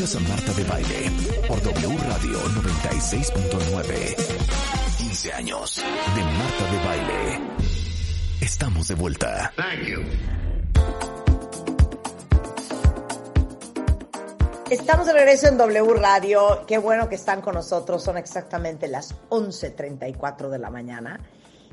Escuchas 0.00 0.16
a 0.16 0.28
Marta 0.30 0.52
de 0.54 0.64
Baile 0.64 1.10
por 1.46 1.62
W 1.62 1.98
Radio 2.08 2.38
96.9. 2.40 4.16
15 4.96 5.32
años 5.34 5.76
de 5.76 6.22
Marta 6.22 6.64
de 6.72 6.78
Baile. 6.86 7.40
Estamos 8.40 8.88
de 8.88 8.94
vuelta. 8.94 9.52
Thank 9.56 9.86
you. 9.86 10.00
Estamos 14.70 15.06
de 15.06 15.12
regreso 15.12 15.48
en 15.48 15.58
W 15.58 15.92
Radio. 15.92 16.64
Qué 16.66 16.78
bueno 16.78 17.06
que 17.10 17.16
están 17.16 17.42
con 17.42 17.52
nosotros. 17.52 18.02
Son 18.02 18.16
exactamente 18.16 18.88
las 18.88 19.14
11.34 19.28 20.48
de 20.48 20.58
la 20.58 20.70
mañana. 20.70 21.20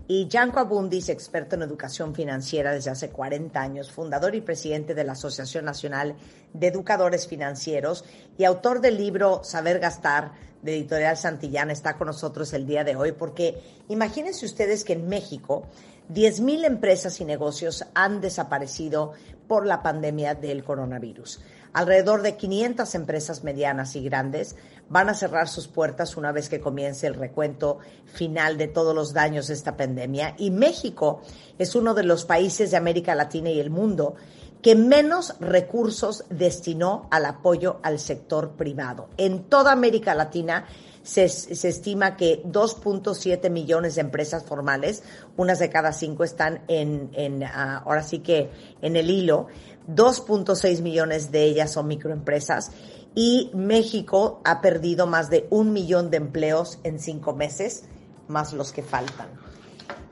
Y 0.09 0.29
Janko 0.31 0.61
Abundis, 0.61 1.09
experto 1.09 1.55
en 1.55 1.63
educación 1.63 2.15
financiera 2.15 2.71
desde 2.71 2.91
hace 2.91 3.09
40 3.09 3.59
años, 3.59 3.91
fundador 3.91 4.35
y 4.35 4.41
presidente 4.41 4.95
de 4.95 5.03
la 5.03 5.11
Asociación 5.11 5.65
Nacional 5.65 6.15
de 6.53 6.67
Educadores 6.67 7.27
Financieros 7.27 8.05
y 8.38 8.45
autor 8.45 8.79
del 8.79 8.95
libro 8.95 9.43
Saber 9.43 9.79
Gastar 9.79 10.31
de 10.62 10.77
Editorial 10.77 11.17
Santillana, 11.17 11.73
está 11.73 11.98
con 11.98 12.07
nosotros 12.07 12.53
el 12.53 12.65
día 12.65 12.85
de 12.85 12.95
hoy 12.95 13.12
porque 13.12 13.62
imagínense 13.89 14.45
ustedes 14.45 14.85
que 14.85 14.93
en 14.93 15.09
México 15.09 15.65
10.000 16.09 16.65
empresas 16.65 17.20
y 17.20 17.26
negocios 17.26 17.85
han 17.93 18.21
desaparecido 18.21 19.12
por 19.48 19.65
la 19.65 19.84
pandemia 19.84 20.35
del 20.35 20.63
coronavirus. 20.63 21.41
Alrededor 21.73 22.21
de 22.21 22.38
500 22.38 22.95
empresas 22.95 23.44
medianas 23.44 23.95
y 23.95 24.03
grandes 24.03 24.55
van 24.89 25.09
a 25.09 25.13
cerrar 25.13 25.48
sus 25.48 25.67
puertas 25.67 26.17
una 26.17 26.31
vez 26.31 26.49
que 26.49 26.59
comience 26.59 27.07
el 27.07 27.13
recuento 27.13 27.80
final 28.05 28.57
de 28.57 28.67
todos 28.67 28.95
los 28.95 29.13
daños 29.13 29.48
de 29.48 29.53
esta 29.53 29.77
pandemia. 29.77 30.35
Y 30.38 30.52
México 30.52 31.21
es 31.57 31.76
uno 31.76 31.93
de 31.93 32.03
los 32.03 32.26
países 32.26 32.71
de 32.71 32.77
América 32.77 33.16
Latina 33.16 33.49
y 33.49 33.59
el 33.59 33.70
mundo 33.70 34.16
que 34.62 34.76
menos 34.76 35.35
recursos 35.40 36.26
destinó 36.30 37.07
al 37.12 37.26
apoyo 37.26 37.79
al 37.84 37.99
sector 37.99 38.52
privado. 38.52 39.09
En 39.18 39.43
toda 39.43 39.71
América 39.71 40.15
Latina 40.15 40.65
se, 41.04 41.23
estima 41.23 42.18
que 42.18 42.43
2.7 42.43 43.49
millones 43.49 43.95
de 43.95 44.01
empresas 44.01 44.43
formales, 44.43 45.04
unas 45.38 45.60
de 45.60 45.70
cada 45.70 45.93
cinco 45.93 46.23
están 46.23 46.63
en, 46.68 47.10
en 47.13 47.43
ah, 47.43 47.84
ahora 47.85 48.04
sí 48.04 48.20
que 48.20 48.49
en 48.82 48.95
el 48.98 49.10
hilo, 49.10 49.48
2.6 49.88 50.82
millones 50.82 51.32
de 51.32 51.43
ellas 51.43 51.71
son 51.71 51.88
microempresas 51.88 52.71
y 53.16 53.49
México 53.54 54.41
ha 54.44 54.62
perdido 54.62 55.07
más 55.07 55.29
de 55.29 55.48
un 55.49 55.74
millón 55.74 56.12
de 56.12 56.18
empleos 56.18 56.79
en 56.84 56.99
cinco 56.99 57.34
meses, 57.34 57.85
más 58.27 58.54
los 58.54 58.71
que 58.71 58.84
faltan. 58.84 59.27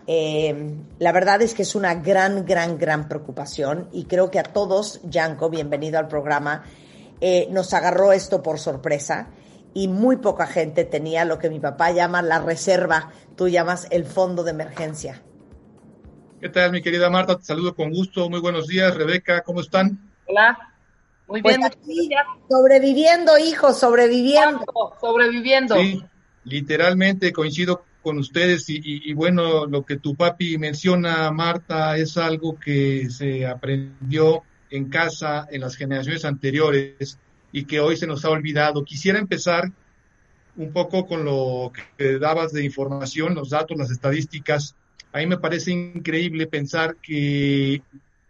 Eh, 0.08 0.76
la 1.00 1.12
verdad 1.12 1.42
es 1.42 1.54
que 1.54 1.64
es 1.64 1.76
una 1.76 1.95
gran, 1.95 2.45
gran, 2.45 2.78
gran 2.78 3.08
preocupación 3.08 3.90
y 3.92 4.06
creo 4.06 4.30
que 4.30 4.40
a 4.40 4.44
todos, 4.44 5.02
Yanko, 5.04 5.50
bienvenido 5.50 5.98
al 5.98 6.08
programa, 6.08 6.64
eh, 7.22 7.48
nos 7.52 7.73
agarró 7.73 8.12
esto 8.12 8.42
por 8.44 8.60
sorpresa 8.60 9.30
y 9.73 9.88
muy 9.88 10.17
poca 10.17 10.48
gente 10.48 10.86
tenía 10.86 11.26
lo 11.26 11.38
que 11.38 11.50
mi 11.50 11.60
papá 11.60 11.92
llama 11.92 12.22
la 12.22 12.39
reserva, 12.39 13.12
tú 13.36 13.50
llamas 13.50 13.88
el 13.89 14.06
fondo 14.06 14.44
de 14.44 14.52
emergencia. 14.52 15.22
¿Qué 16.46 16.50
tal, 16.50 16.72
mi 16.72 16.84
querida 16.84 17.10
Marta? 17.10 17.40
Te 17.40 17.44
saludo 17.44 17.74
con 17.74 17.90
gusto. 17.90 18.30
Muy 18.30 18.40
buenos 18.40 18.68
días, 18.68 18.94
Rebeca. 18.94 19.42
¿Cómo 19.42 19.62
están? 19.62 19.98
Hola. 20.28 20.56
Muy 21.28 21.42
pues 21.42 21.58
bien. 21.58 21.72
sobreviviendo, 22.48 23.36
hijo, 23.40 23.74
sobreviviendo. 23.74 24.64
Sobreviviendo. 25.02 25.76
Sí, 25.76 26.04
literalmente 26.44 27.34
coincido 27.34 27.84
con 28.04 28.20
ustedes 28.20 28.66
y, 28.68 29.12
bueno, 29.16 29.66
lo 29.66 29.84
que 29.84 29.98
tu 29.98 30.14
papi 30.14 30.60
menciona, 30.60 31.32
Marta, 31.32 31.98
es 31.98 32.16
algo 32.16 32.60
que 32.60 33.10
se 33.10 33.48
aprendió 33.48 34.44
en 34.70 34.88
casa 34.88 35.48
en 35.50 35.62
las 35.62 35.76
generaciones 35.76 36.26
anteriores 36.26 37.18
y 37.52 37.66
que 37.66 37.80
hoy 37.80 37.98
se 37.98 38.06
nos 38.06 38.23
ha 38.23 38.30
olvidado. 38.30 38.86
Quisiera 38.86 39.18
empezar 39.18 39.72
un 40.58 40.72
poco 40.72 41.08
con 41.08 41.26
lo 41.26 41.72
que 41.98 42.20
dabas 42.20 42.52
de 42.52 42.64
información, 42.64 43.34
los 43.34 43.50
datos, 43.50 43.76
las 43.76 43.90
estadísticas 43.90 44.76
a 45.15 45.20
mí 45.20 45.27
me 45.27 45.37
parece 45.37 45.71
increíble 45.71 46.45
pensar 46.45 46.98
que 46.98 47.81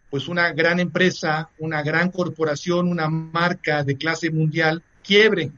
pues 0.08 0.28
una 0.28 0.52
gran 0.52 0.78
empresa, 0.78 1.50
una 1.58 1.82
gran 1.82 2.12
corporación, 2.12 2.86
una 2.86 3.08
marca 3.08 3.82
de 3.82 3.96
clase 3.96 4.30
mundial 4.30 4.84
quiebre. 5.02 5.50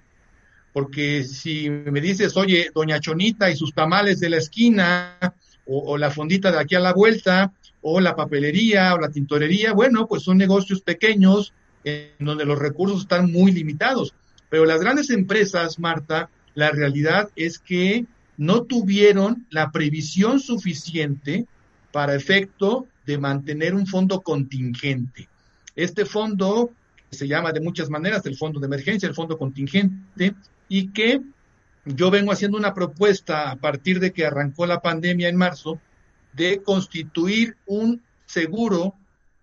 Porque 0.73 1.25
si 1.25 1.69
me 1.69 2.01
dices, 2.01 2.35
oye, 2.39 2.71
doña 2.75 2.99
Chonita 2.99 3.51
y 3.51 3.57
sus 3.57 3.75
tamales 3.75 4.21
de 4.21 4.31
la 4.31 4.39
esquina, 4.39 5.19
o, 5.67 5.99
la 5.99 6.11
fondita 6.11 6.51
de 6.51 6.61
aquí 6.61 6.77
a 6.77 6.81
la 6.81 6.95
vuelta, 6.95 7.53
o 7.83 8.01
la 8.01 8.17
papelería, 8.17 8.95
o 8.95 8.99
la 8.99 9.11
tintorería, 9.11 9.75
bueno, 9.75 10.07
pues 10.07 10.23
son 10.23 10.39
negocios 10.39 10.81
pequeños 10.81 11.53
en 11.85 12.09
donde 12.21 12.47
los 12.47 12.59
recursos 12.59 13.03
están 13.03 13.31
muy 13.31 13.53
limitados. 13.53 14.15
Pero 14.49 14.65
las 14.65 14.81
grandes 14.81 15.11
empresas, 15.11 15.79
Marta, 15.79 16.31
la 16.55 16.71
realidad 16.71 17.29
es 17.37 17.59
que 17.59 18.07
no 18.39 18.63
tuvieron 18.63 19.47
la 19.51 19.71
previsión 19.71 20.41
suficiente 20.41 21.47
para 21.93 22.15
efecto 22.15 22.87
de 23.05 23.19
mantener 23.19 23.75
un 23.75 23.87
fondo 23.87 24.21
contingente. 24.21 25.29
Este 25.75 26.07
fondo 26.07 26.71
se 27.11 27.27
llama 27.27 27.53
de 27.53 27.61
muchas 27.61 27.91
maneras 27.91 28.25
el 28.27 28.37
fondo 28.37 28.61
de 28.61 28.67
emergencia, 28.67 29.09
el 29.09 29.15
fondo 29.15 29.37
contingente, 29.37 30.35
y 30.69 30.89
que 30.89 31.21
yo 31.85 32.11
vengo 32.11 32.33
haciendo 32.33 32.59
una 32.59 32.75
propuesta 32.75 33.51
a 33.51 33.57
partir 33.57 33.99
de 33.99 34.13
que 34.13 34.25
arrancó 34.25 34.67
la 34.67 34.81
pandemia 34.81 35.29
en 35.29 35.37
marzo 35.37 35.81
de 36.33 36.63
constituir 36.63 37.57
un 37.67 38.03
seguro, 38.27 38.95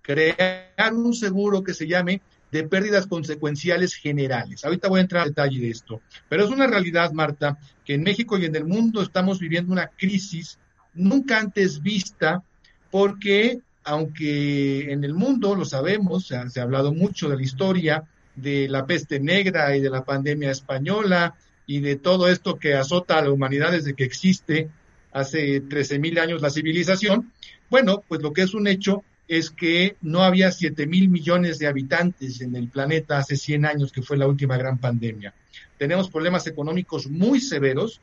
crear 0.01 0.93
un 0.93 1.13
seguro 1.13 1.63
que 1.63 1.73
se 1.73 1.87
llame 1.87 2.21
de 2.55 2.63
pérdidas 2.63 3.05
consecuenciales 3.05 3.95
generales. 3.95 4.63
Ahorita 4.63 4.87
voy 4.87 4.99
a 4.99 5.01
entrar 5.01 5.23
al 5.23 5.29
detalle 5.29 5.59
de 5.59 5.69
esto, 5.69 6.01
pero 6.29 6.45
es 6.45 6.49
una 6.49 6.67
realidad, 6.67 7.11
Marta, 7.11 7.57
que 7.83 7.95
en 7.95 8.03
México 8.03 8.37
y 8.37 8.45
en 8.45 8.55
el 8.55 8.63
mundo 8.63 9.01
estamos 9.01 9.39
viviendo 9.39 9.73
una 9.73 9.87
crisis 9.87 10.57
nunca 10.93 11.37
antes 11.37 11.81
vista 11.81 12.41
porque 12.89 13.59
aunque 13.83 14.89
en 14.89 15.03
el 15.03 15.13
mundo, 15.13 15.53
lo 15.53 15.65
sabemos, 15.65 16.27
se 16.27 16.37
ha, 16.37 16.63
hablado 16.63 16.93
mucho 16.93 17.27
de 17.27 17.35
la 17.35 17.43
historia 17.43 18.03
de 18.35 18.69
la 18.69 18.85
peste 18.85 19.19
negra 19.19 19.75
y 19.75 19.81
de 19.81 19.89
la 19.89 20.05
pandemia 20.05 20.49
española 20.49 21.35
y 21.67 21.81
de 21.81 21.97
todo 21.97 22.29
esto 22.29 22.57
que 22.57 22.73
azota 22.73 23.19
a 23.19 23.21
la 23.21 23.31
humanidad 23.31 23.73
desde 23.73 23.95
que 23.95 24.05
existe 24.05 24.69
hace 25.11 25.61
13.000 25.61 26.19
años 26.19 26.41
la 26.41 26.49
civilización, 26.49 27.33
bueno, 27.69 28.01
pues 28.07 28.21
lo 28.21 28.31
que 28.31 28.43
es 28.43 28.53
un 28.53 28.67
hecho 28.67 29.03
es 29.27 29.49
que 29.49 29.95
no 30.01 30.23
había 30.23 30.51
7 30.51 30.85
mil 30.87 31.09
millones 31.09 31.57
de 31.57 31.67
habitantes 31.67 32.41
en 32.41 32.55
el 32.55 32.69
planeta 32.69 33.17
hace 33.17 33.35
100 33.35 33.65
años, 33.65 33.91
que 33.91 34.01
fue 34.01 34.17
la 34.17 34.27
última 34.27 34.57
gran 34.57 34.77
pandemia. 34.77 35.33
Tenemos 35.77 36.09
problemas 36.09 36.45
económicos 36.47 37.07
muy 37.07 37.41
severos 37.41 38.01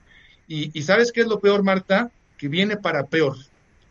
y, 0.48 0.82
¿sabes 0.82 1.12
qué 1.12 1.22
es 1.22 1.26
lo 1.26 1.40
peor, 1.40 1.62
Marta? 1.62 2.10
Que 2.36 2.48
viene 2.48 2.76
para 2.76 3.06
peor. 3.06 3.36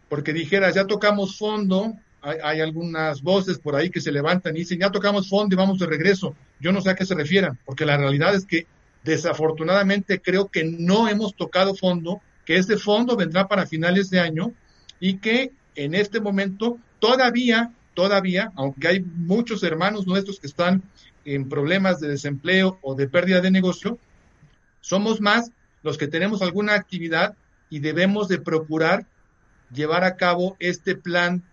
Porque 0.09 0.34
dijeras, 0.34 0.75
ya 0.75 0.86
tocamos 0.86 1.38
fondo, 1.38 1.94
hay, 2.22 2.38
hay, 2.44 2.59
algunas 2.59 3.22
voces 3.22 3.58
por 3.58 3.75
ahí 3.75 3.90
que 3.90 4.02
se 4.02 4.12
levantan 4.12 4.56
y 4.56 4.59
dicen, 4.59 4.80
ya 4.80 4.92
tocamos 4.92 5.30
fondo 5.30 5.56
y 5.56 5.58
vamos 5.58 5.80
de 5.80 5.88
regreso. 5.88 6.36
Yo 6.59 6.72
no 6.72 6.81
sé 6.81 6.92
a 6.92 6.96
qué 6.96 7.06
se 7.06 7.16
refieran, 7.16 7.58
porque 7.66 7.86
la 7.86 7.98
realidad 7.98 8.36
es 8.36 8.46
que 8.46 8.68
desafortunadamente 9.03 10.22
creo 10.22 10.48
que 10.48 10.63
no 10.63 11.08
hemos 11.08 11.36
tocado 11.36 11.74
fondo, 11.74 12.22
que 12.46 12.58
ese 12.58 12.78
fondo 12.78 13.16
vendrá 13.16 13.48
para 13.48 13.66
finales 13.66 14.09
de 14.09 14.19
año 14.19 14.52
y 15.00 15.18
que 15.18 15.52
en 15.76 15.96
este 15.96 16.20
momento 16.20 16.78
todavía, 17.00 17.72
todavía, 17.94 18.52
aunque 18.56 18.88
hay 18.88 19.00
muchos 19.02 19.64
hermanos 19.64 20.08
nuestros 20.08 20.40
que 20.40 20.48
están 20.48 20.84
en 21.26 21.50
problemas 21.50 22.00
de 22.00 22.09
desempleo 22.09 22.80
o 22.82 22.96
de 22.96 23.08
pérdida 23.08 23.42
de 23.42 23.52
negocio, 23.52 23.98
somos 24.81 25.22
más 25.22 25.52
los 25.84 25.98
que 25.98 26.08
tenemos 26.08 26.42
alguna 26.42 26.74
actividad 26.74 27.36
y 27.70 27.80
debemos 27.80 28.28
de 28.28 28.40
procurar 28.40 29.06
llevar 29.74 30.04
a 30.04 30.18
cabo 30.18 30.56
este 30.60 30.96
plan 30.96 31.44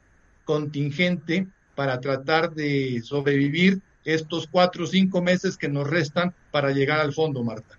contingente 0.44 1.46
para 1.74 2.00
tratar 2.00 2.54
de 2.54 3.00
sobrevivir 3.04 3.80
estos 4.04 4.48
cuatro 4.48 4.84
o 4.84 4.86
cinco 4.86 5.22
meses 5.22 5.56
que 5.56 5.68
nos 5.68 5.88
restan 5.88 6.34
para 6.50 6.70
llegar 6.70 6.98
al 6.98 7.12
fondo, 7.12 7.44
Marta. 7.44 7.78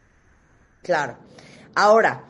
Claro. 0.84 1.18
Ahora, 1.76 2.24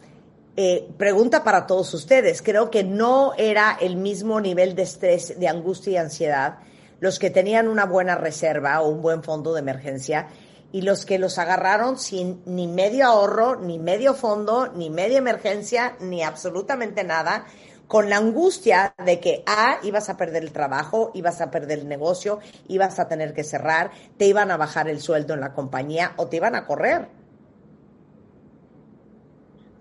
eh, 0.61 0.89
pregunta 0.97 1.45
para 1.45 1.65
todos 1.65 1.93
ustedes. 1.93 2.41
Creo 2.41 2.69
que 2.69 2.83
no 2.83 3.31
era 3.37 3.77
el 3.79 3.95
mismo 3.95 4.41
nivel 4.41 4.75
de 4.75 4.81
estrés, 4.81 5.39
de 5.39 5.47
angustia 5.47 5.93
y 5.93 5.95
ansiedad 5.95 6.57
los 6.99 7.17
que 7.17 7.29
tenían 7.29 7.69
una 7.69 7.85
buena 7.85 8.15
reserva 8.15 8.81
o 8.81 8.89
un 8.89 9.01
buen 9.01 9.23
fondo 9.23 9.53
de 9.53 9.61
emergencia 9.61 10.27
y 10.73 10.81
los 10.81 11.05
que 11.05 11.17
los 11.17 11.37
agarraron 11.37 11.97
sin 11.97 12.41
ni 12.45 12.67
medio 12.67 13.05
ahorro, 13.05 13.55
ni 13.55 13.79
medio 13.79 14.13
fondo, 14.13 14.67
ni 14.75 14.89
media 14.89 15.19
emergencia, 15.19 15.95
ni 16.01 16.23
absolutamente 16.23 17.05
nada, 17.05 17.45
con 17.87 18.09
la 18.09 18.17
angustia 18.17 18.93
de 19.05 19.21
que 19.21 19.45
A, 19.47 19.79
ibas 19.83 20.09
a 20.09 20.17
perder 20.17 20.43
el 20.43 20.51
trabajo, 20.51 21.11
ibas 21.13 21.39
a 21.39 21.51
perder 21.51 21.79
el 21.79 21.87
negocio, 21.87 22.39
ibas 22.67 22.99
a 22.99 23.07
tener 23.07 23.33
que 23.33 23.45
cerrar, 23.45 23.91
te 24.17 24.25
iban 24.25 24.51
a 24.51 24.57
bajar 24.57 24.89
el 24.89 24.99
sueldo 24.99 25.35
en 25.35 25.39
la 25.39 25.53
compañía 25.53 26.15
o 26.17 26.27
te 26.27 26.35
iban 26.35 26.55
a 26.55 26.65
correr. 26.65 27.18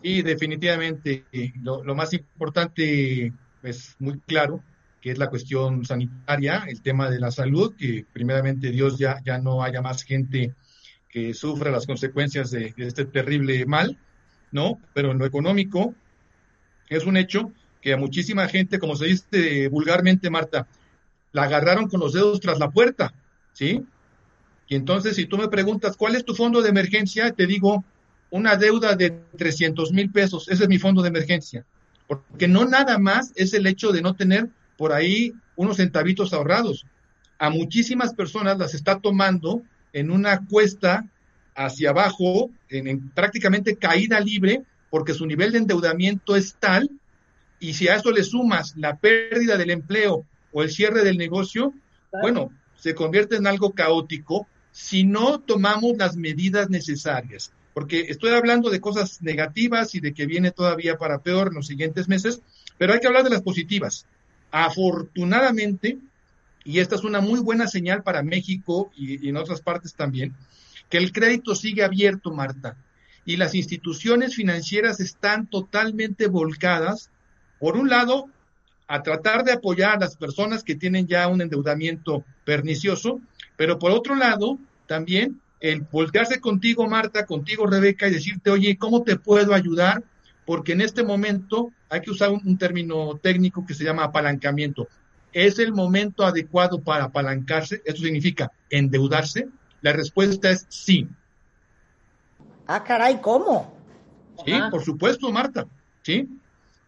Y 0.03 0.23
definitivamente 0.23 1.25
lo, 1.63 1.95
más 1.95 2.13
importante 2.13 3.33
es 3.63 3.97
muy 3.99 4.21
claro, 4.21 4.63
que 5.01 5.11
es 5.11 5.19
la 5.19 5.29
cuestión 5.29 5.85
sanitaria, 5.85 6.65
el 6.69 6.83
tema 6.83 7.11
de 7.11 7.21
la 7.21 7.31
salud, 7.31 7.75
que 7.77 8.05
primeramente 8.13 8.71
Dios 8.71 8.99
ya, 8.99 9.21
ya 9.25 9.39
no 9.39 9.63
haya 9.63 9.83
más 9.83 10.03
gente 10.03 10.55
que 11.09 11.35
sufra 11.35 11.71
las 11.71 11.87
consecuencias 11.87 12.51
de, 12.51 12.75
este 12.77 13.05
terrible 13.07 13.65
mal, 13.67 13.99
¿no? 14.53 14.81
Pero 14.95 15.13
en 15.13 15.19
lo 15.19 15.27
económico 15.27 15.95
es 16.89 17.05
un 17.05 17.17
hecho 17.17 17.53
que 17.81 17.93
a 17.93 17.97
muchísima 17.97 18.49
gente, 18.49 18.79
como 18.79 18.97
se 18.97 19.07
dice 19.07 19.69
vulgarmente, 19.69 20.31
Marta, 20.31 20.69
la 21.33 21.45
agarraron 21.45 21.89
con 21.89 22.01
los 22.01 22.13
dedos 22.13 22.41
tras 22.41 22.59
la 22.59 22.71
puerta, 22.71 23.13
¿sí? 23.53 23.85
Y 24.69 24.77
entonces, 24.77 25.17
si 25.17 25.27
tú 25.27 25.39
me 25.39 25.49
preguntas, 25.49 25.97
¿cuál 25.97 26.15
es 26.15 26.25
tu 26.25 26.35
fondo 26.35 26.61
de 26.61 26.69
emergencia? 26.69 27.33
Te 27.33 27.47
digo, 27.47 27.85
una 28.31 28.57
deuda 28.57 28.95
de 28.95 29.11
300 29.37 29.93
mil 29.93 30.11
pesos, 30.11 30.49
ese 30.49 30.65
es 30.65 30.69
mi 30.69 30.79
fondo 30.79 31.03
de 31.03 31.09
emergencia. 31.09 31.65
Porque 32.07 32.49
no 32.49 32.65
nada 32.67 32.99
más 32.99 33.33
es 33.37 33.55
el 33.55 33.67
hecho 33.67 33.93
de 33.93 34.03
no 34.03 34.15
tener 34.15 34.49
por 34.77 34.93
ahí 34.93 35.33
unos 35.57 35.77
centavitos 35.77 36.33
ahorrados. 36.33 36.87
A 37.39 37.51
muchísimas 37.51 38.15
personas 38.15 38.59
las 38.59 38.75
está 38.75 39.01
tomando 39.01 39.63
en 39.93 40.11
una 40.11 40.47
cuesta 40.47 41.05
hacia 41.55 41.91
abajo, 41.91 42.51
en, 42.69 43.11
prácticamente 43.11 43.77
caída 43.77 44.21
libre, 44.21 44.63
porque 44.91 45.15
su 45.15 45.27
nivel 45.27 45.53
de 45.53 45.59
endeudamiento 45.59 46.37
es 46.37 46.55
tal, 46.55 46.91
y 47.61 47.75
si 47.75 47.89
a 47.89 47.97
eso 47.97 48.13
le 48.13 48.23
sumas 48.23 48.75
la 48.77 48.97
pérdida 48.97 49.57
del 49.57 49.71
empleo 49.71 50.25
o 50.53 50.63
el 50.63 50.71
cierre 50.71 51.03
del 51.03 51.19
negocio, 51.19 51.75
bueno, 52.23 52.53
se 52.77 52.95
convierte 52.95 53.37
en 53.37 53.47
algo 53.47 53.73
caótico 53.73 54.47
si 54.71 55.05
no 55.05 55.41
tomamos 55.41 55.97
las 55.97 56.17
medidas 56.17 56.71
necesarias. 56.71 57.53
Porque 57.79 58.07
estoy 58.09 58.33
hablando 58.33 58.71
de 58.71 58.81
cosas 58.81 59.23
negativas 59.23 59.95
y 59.95 60.01
de 60.01 60.13
que 60.13 60.27
viene 60.27 60.51
todavía 60.51 60.99
para 60.99 61.21
peor 61.21 61.47
en 61.47 61.55
los 61.55 61.69
siguientes 61.69 62.09
meses, 62.09 62.43
pero 62.77 62.93
hay 62.93 62.99
que 62.99 63.07
hablar 63.07 63.23
de 63.23 63.31
las 63.31 63.43
positivas. 63.43 64.05
Afortunadamente, 64.51 65.97
y 66.65 66.81
esta 66.81 66.97
es 66.97 67.05
una 67.05 67.21
muy 67.21 67.39
buena 67.39 67.69
señal 67.69 68.03
para 68.03 68.25
México 68.25 68.91
y, 68.97 69.29
en 69.29 69.37
otras 69.37 69.61
partes 69.61 69.95
también, 69.95 70.35
que 70.91 70.99
el 70.99 71.13
crédito 71.13 71.55
sigue 71.55 71.85
abierto, 71.85 72.33
Marta, 72.33 72.77
y 73.25 73.37
las 73.37 73.55
instituciones 73.55 74.35
financieras 74.35 74.99
están 74.99 75.47
totalmente 75.47 76.27
volcadas, 76.27 77.11
por 77.61 77.77
un 77.77 77.89
lado, 77.89 78.29
a 78.89 79.05
tratar 79.05 79.45
de 79.45 79.53
apoyar 79.53 79.99
a 79.99 80.01
las 80.01 80.17
personas 80.17 80.65
que 80.65 80.75
tienen 80.75 81.07
ya 81.07 81.29
un 81.29 81.43
endeudamiento 81.43 82.25
pernicioso, 82.45 83.21
pero 83.57 83.79
por 83.79 83.93
otro 83.93 84.17
lado, 84.17 84.59
también 84.89 85.41
el 85.61 85.83
voltearse 85.83 86.41
contigo, 86.41 86.87
Marta, 86.89 87.27
contigo, 87.27 87.67
Rebeca, 87.67 88.07
y 88.07 88.13
decirte, 88.13 88.51
oye, 88.51 88.77
¿cómo 88.77 89.03
te 89.03 89.17
puedo 89.17 89.55
ayudar? 89.55 90.03
Porque 90.47 90.73
en 90.73 90.81
este 90.81 91.03
momento 91.03 91.73
hay 91.89 92.01
que 92.01 92.11
usar 92.11 92.31
un 92.31 92.59
término 92.59 93.19
técnico 93.21 93.67
que 93.67 93.75
se 93.75 93.85
llama 93.85 94.05
apalancamiento. 94.05 94.89
¿Es 95.33 95.59
el 95.59 95.73
momento 95.73 96.25
adecuado 96.25 96.81
para 96.81 97.05
apalancarse? 97.05 97.83
¿Esto 97.85 98.03
significa 98.03 98.51
endeudarse? 98.71 99.49
La 99.83 99.93
respuesta 99.93 100.51
es 100.51 100.67
sí. 100.69 101.07
Ah, 102.67 102.83
caray, 102.83 103.21
¿cómo? 103.21 103.77
Sí, 104.45 104.53
por 104.71 104.83
supuesto, 104.85 105.31
Marta. 105.33 105.67
Sí, 106.03 106.29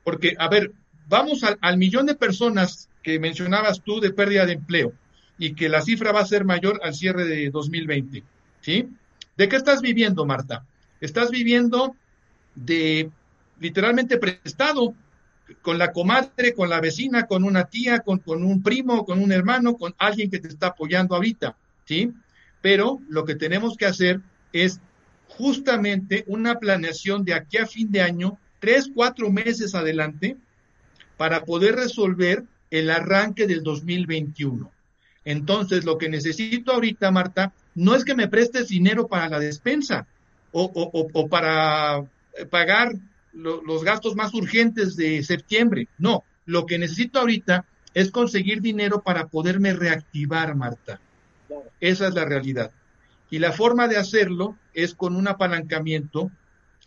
porque, 0.05 0.35
a 0.39 0.49
ver, 0.49 0.73
vamos 1.09 1.43
al, 1.45 1.59
al, 1.61 1.77
millón 1.77 2.07
de 2.07 2.15
personas 2.15 2.89
que 3.03 3.19
mencionabas 3.19 3.83
tú 3.83 4.01
de 4.01 4.13
pérdida 4.13 4.47
de 4.47 4.53
empleo 4.55 4.93
y 5.39 5.55
que 5.55 5.69
la 5.69 5.83
cifra 5.83 6.13
va 6.13 6.21
a 6.21 6.27
ser 6.27 6.45
mayor 6.45 6.81
al 6.83 6.95
cierre 6.95 7.25
de 7.25 7.51
2020. 7.51 8.23
¿Sí? 8.61 8.89
¿De 9.37 9.49
qué 9.49 9.57
estás 9.57 9.81
viviendo, 9.81 10.27
Marta? 10.27 10.67
Estás 11.01 11.31
viviendo 11.31 11.97
de 12.55 13.11
literalmente 13.59 14.19
prestado 14.19 14.95
con 15.63 15.79
la 15.79 15.93
comadre, 15.93 16.55
con 16.55 16.69
la 16.69 16.81
vecina, 16.81 17.27
con 17.27 17.45
una 17.45 17.65
tía, 17.65 18.01
con, 18.01 18.23
un 18.27 18.63
primo, 18.63 19.05
con 19.05 19.21
un 19.21 19.33
hermano, 19.33 19.77
con 19.77 19.95
alguien 19.99 20.31
que 20.31 20.39
te 20.39 20.49
está 20.49 20.69
apoyando 20.69 21.15
ahorita, 21.15 21.57
¿sí? 21.85 22.13
Pero 22.61 23.01
lo 23.09 23.25
que 23.25 23.35
tenemos 23.35 23.77
que 23.77 23.87
hacer 23.87 24.21
es 24.53 24.81
justamente 25.29 26.25
una 26.27 26.59
planeación 26.59 27.25
de 27.25 27.35
aquí 27.35 27.59
a 27.59 27.67
fin 27.67 27.91
de 27.91 28.03
año, 28.03 28.39
tres, 28.59 28.91
cuatro 28.95 29.31
meses 29.31 29.75
adelante, 29.75 30.37
para 31.17 31.45
poder 31.45 31.77
resolver 31.77 32.45
el 32.71 32.91
arranque 32.91 33.47
del 33.47 33.63
2021. 33.63 34.71
Entonces, 35.25 35.85
lo 35.85 35.99
que 35.99 36.09
necesito 36.09 36.73
ahorita, 36.73 37.11
Marta, 37.11 37.53
no 37.75 37.95
es 37.95 38.05
que 38.05 38.15
me 38.15 38.29
prestes 38.29 38.69
dinero 38.69 39.07
para 39.07 39.29
la 39.29 39.39
despensa 39.39 40.07
o, 40.53 41.29
para 41.29 42.05
pagar 42.51 42.95
los 43.33 43.85
gastos 43.85 44.17
más 44.17 44.35
urgentes 44.35 44.97
de 44.97 45.23
septiembre. 45.23 45.89
No, 45.99 46.25
lo 46.47 46.67
que 46.67 46.79
necesito 46.79 47.21
ahorita 47.21 47.65
es 47.95 48.11
conseguir 48.11 48.61
dinero 48.61 49.03
para 49.03 49.29
poderme 49.29 49.73
reactivar, 49.73 50.55
Marta. 50.55 51.01
Esa 51.81 52.09
es 52.09 52.15
la 52.15 52.25
realidad. 52.25 52.73
Y 53.31 53.39
la 53.39 53.53
forma 53.53 53.89
de 53.89 53.97
hacerlo 53.97 54.57
es 54.75 54.95
con 54.95 55.15
un 55.15 55.29
apalancamiento 55.29 56.31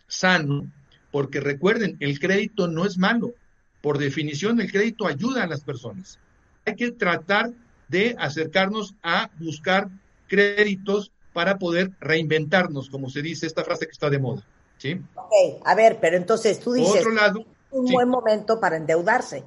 sano, 0.06 0.70
porque 1.10 1.40
recuerden, 1.40 1.96
el 2.00 2.18
crédito 2.18 2.68
no 2.68 2.84
es 2.84 2.98
malo. 2.98 3.34
Por 3.80 3.98
definición, 3.98 4.60
el 4.60 4.70
crédito 4.70 5.06
ayuda 5.06 5.44
a 5.44 5.46
las 5.46 5.62
personas. 5.62 6.18
Hay 6.66 6.76
que 6.76 6.90
tratar 6.90 7.52
de 7.88 8.16
acercarnos 8.18 8.94
a 9.02 9.30
buscar 9.38 9.90
créditos 10.28 11.12
para 11.32 11.58
poder 11.58 11.90
reinventarnos, 12.00 12.88
como 12.90 13.10
se 13.10 13.22
dice 13.22 13.46
esta 13.46 13.64
frase 13.64 13.86
que 13.86 13.92
está 13.92 14.08
de 14.08 14.18
moda. 14.18 14.42
¿sí? 14.78 15.00
Ok, 15.14 15.62
a 15.64 15.74
ver, 15.74 15.98
pero 16.00 16.16
entonces 16.16 16.60
tú 16.60 16.72
dices, 16.72 17.00
otro 17.00 17.12
lado, 17.12 17.44
un 17.70 17.90
buen 17.90 18.08
momento 18.08 18.60
para 18.60 18.76
endeudarse. 18.76 19.42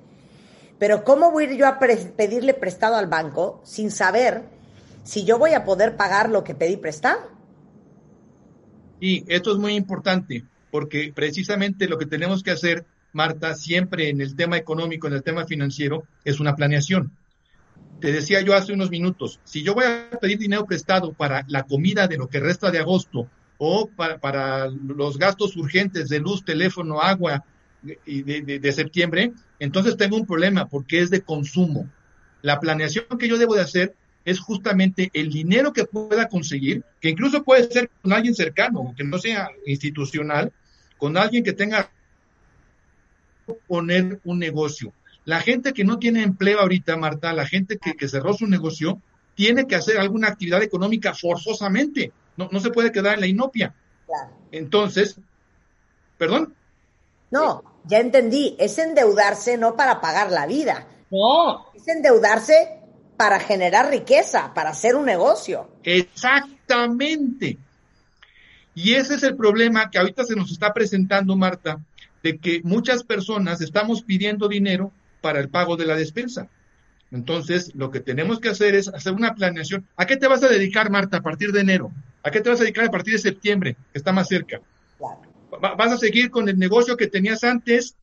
Pero 0.79 1.03
¿cómo 1.03 1.31
voy 1.31 1.45
a 1.45 1.51
ir 1.51 1.57
yo 1.57 1.67
a 1.67 1.79
pedirle 1.79 2.53
prestado 2.53 2.95
al 2.95 3.07
banco 3.07 3.61
sin 3.63 3.89
saber 3.89 4.43
si 5.03 5.25
yo 5.25 5.39
voy 5.39 5.53
a 5.53 5.63
poder 5.63 5.95
pagar 5.95 6.29
lo 6.29 6.43
que 6.43 6.53
pedí 6.53 6.77
prestado? 6.77 7.19
Y 8.99 9.23
esto 9.31 9.51
es 9.51 9.57
muy 9.57 9.75
importante, 9.75 10.43
porque 10.69 11.11
precisamente 11.15 11.87
lo 11.87 11.97
que 11.97 12.05
tenemos 12.05 12.43
que 12.43 12.51
hacer, 12.51 12.85
Marta, 13.13 13.55
siempre 13.55 14.09
en 14.09 14.21
el 14.21 14.35
tema 14.35 14.57
económico, 14.57 15.07
en 15.07 15.13
el 15.13 15.23
tema 15.23 15.45
financiero, 15.45 16.03
es 16.25 16.39
una 16.39 16.55
planeación. 16.55 17.11
Te 17.99 18.11
decía 18.11 18.41
yo 18.41 18.55
hace 18.55 18.73
unos 18.73 18.91
minutos, 18.91 19.39
si 19.43 19.63
yo 19.63 19.73
voy 19.73 19.85
a 19.85 20.09
pedir 20.19 20.37
dinero 20.37 20.65
prestado 20.65 21.13
para 21.13 21.43
la 21.47 21.63
comida 21.63 22.07
de 22.07 22.17
lo 22.17 22.27
que 22.27 22.39
resta 22.39 22.69
de 22.69 22.79
agosto 22.79 23.27
o 23.57 23.89
para, 23.89 24.67
los 24.67 25.17
gastos 25.17 25.55
urgentes 25.55 26.09
de 26.09 26.19
luz, 26.19 26.45
teléfono, 26.45 27.01
agua 27.01 27.43
y 28.05 28.21
de, 28.21 28.71
septiembre, 28.71 29.33
entonces 29.59 29.97
tengo 29.97 30.15
un 30.15 30.27
problema 30.27 30.67
porque 30.67 30.99
es 30.99 31.09
de 31.09 31.21
consumo. 31.21 31.89
La 32.43 32.59
planeación 32.59 33.05
que 33.17 33.27
yo 33.27 33.37
debo 33.37 33.55
de 33.55 33.61
hacer 33.61 33.95
es 34.25 34.39
justamente 34.39 35.09
el 35.13 35.31
dinero 35.31 35.73
que 35.73 35.85
pueda 35.85 36.27
conseguir, 36.27 36.83
que 37.01 37.09
incluso 37.09 37.43
puede 37.43 37.63
ser 37.71 37.89
con 38.01 38.13
alguien 38.13 38.35
cercano, 38.35 38.93
que 38.95 39.03
no 39.03 39.17
sea 39.17 39.49
institucional, 39.65 40.51
con 40.97 41.17
alguien 41.17 41.43
que 41.43 41.53
tenga 41.53 41.89
poner 43.67 44.19
un 44.23 44.39
negocio. 44.39 44.93
La 45.27 45.41
gente 45.41 45.73
que 45.73 45.83
no 45.83 45.99
tiene 45.99 46.23
empleo 46.23 46.61
ahorita, 46.61 46.95
Marta, 46.95 47.33
la 47.33 47.45
gente 47.45 47.77
que, 47.77 47.95
que 47.95 48.07
cerró 48.07 48.33
su 48.33 48.47
negocio, 48.47 49.01
tiene 49.35 49.67
que 49.67 49.75
hacer 49.75 49.99
alguna 49.99 50.29
actividad 50.29 50.63
económica 50.63 51.13
forzosamente 51.13 52.11
no, 52.37 52.47
no 52.51 52.59
se 52.59 52.69
puede 52.69 52.91
quedar 52.91 53.15
en 53.15 53.21
la 53.21 53.27
inopia. 53.27 53.73
Entonces, 54.51 55.19
¿perdón? 56.17 56.53
No, 57.31 57.63
ya 57.83 57.99
entendí, 57.99 58.55
es 58.57 58.77
endeudarse 58.77 59.57
no 59.57 59.75
para 59.75 59.99
pagar 59.99 60.31
la 60.31 60.45
vida. 60.45 60.87
No. 61.11 61.73
Es 61.73 61.87
endeudarse 61.87 62.79
para 63.17 63.39
generar 63.39 63.89
riqueza, 63.89 64.53
para 64.53 64.69
hacer 64.69 64.95
un 64.95 65.05
negocio. 65.05 65.69
Exactamente. 65.83 67.57
Y 68.75 68.93
ese 68.93 69.15
es 69.15 69.23
el 69.23 69.35
problema 69.35 69.89
que 69.89 69.97
ahorita 69.97 70.23
se 70.23 70.35
nos 70.35 70.51
está 70.51 70.71
presentando, 70.71 71.35
Marta, 71.35 71.79
de 72.21 72.37
que 72.37 72.61
muchas 72.63 73.03
personas 73.03 73.59
estamos 73.59 74.03
pidiendo 74.03 74.47
dinero 74.47 74.91
para 75.21 75.39
el 75.39 75.49
pago 75.49 75.77
de 75.77 75.85
la 75.85 75.95
despensa. 75.95 76.49
Entonces, 77.11 77.73
lo 77.73 77.89
que 77.89 78.01
tenemos 78.01 78.39
que 78.39 78.49
hacer 78.49 78.75
es 78.75 78.89
hacer 78.89 79.13
una 79.13 79.33
planeación. 79.33 79.87
¿A 79.95 80.05
qué 80.05 80.17
te 80.17 80.27
vas 80.27 80.43
a 80.43 80.49
dedicar, 80.49 80.89
Marta, 80.89 81.17
a 81.17 81.21
partir 81.21 81.51
de 81.51 81.61
enero? 81.61 81.91
¿A 82.23 82.31
qué 82.31 82.41
te 82.41 82.49
vas 82.49 82.59
a 82.59 82.63
dedicar 82.63 82.85
a 82.85 82.91
partir 82.91 83.13
de 83.13 83.19
septiembre, 83.19 83.75
que 83.91 83.97
está 83.97 84.11
más 84.11 84.27
cerca? 84.27 84.59
¿Vas 85.61 85.91
a 85.91 85.97
seguir 85.97 86.29
con 86.29 86.49
el 86.49 86.59
negocio 86.59 86.97
que 86.97 87.07
tenías 87.07 87.43
antes? 87.43 87.95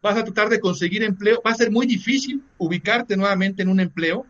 ¿Vas 0.00 0.16
a 0.16 0.24
tratar 0.24 0.48
de 0.48 0.60
conseguir 0.60 1.02
empleo? 1.02 1.42
Va 1.46 1.50
a 1.50 1.54
ser 1.54 1.70
muy 1.70 1.86
difícil 1.86 2.42
ubicarte 2.56 3.16
nuevamente 3.16 3.62
en 3.62 3.68
un 3.68 3.80
empleo. 3.80 4.24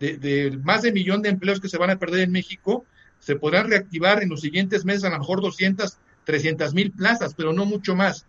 De, 0.00 0.58
más 0.64 0.82
de 0.82 0.88
un 0.88 0.94
millón 0.94 1.22
de 1.22 1.28
empleos 1.28 1.60
que 1.60 1.68
se 1.68 1.78
van 1.78 1.90
a 1.90 1.98
perder 1.98 2.20
en 2.20 2.32
México, 2.32 2.84
se 3.20 3.36
podrán 3.36 3.68
reactivar 3.68 4.22
en 4.22 4.30
los 4.30 4.40
siguientes 4.40 4.84
meses 4.84 5.04
a 5.04 5.10
lo 5.10 5.18
mejor 5.18 5.40
200, 5.40 5.96
300 6.24 6.74
mil 6.74 6.90
plazas, 6.90 7.34
pero 7.34 7.52
no 7.52 7.66
mucho 7.66 7.94
más. 7.94 8.26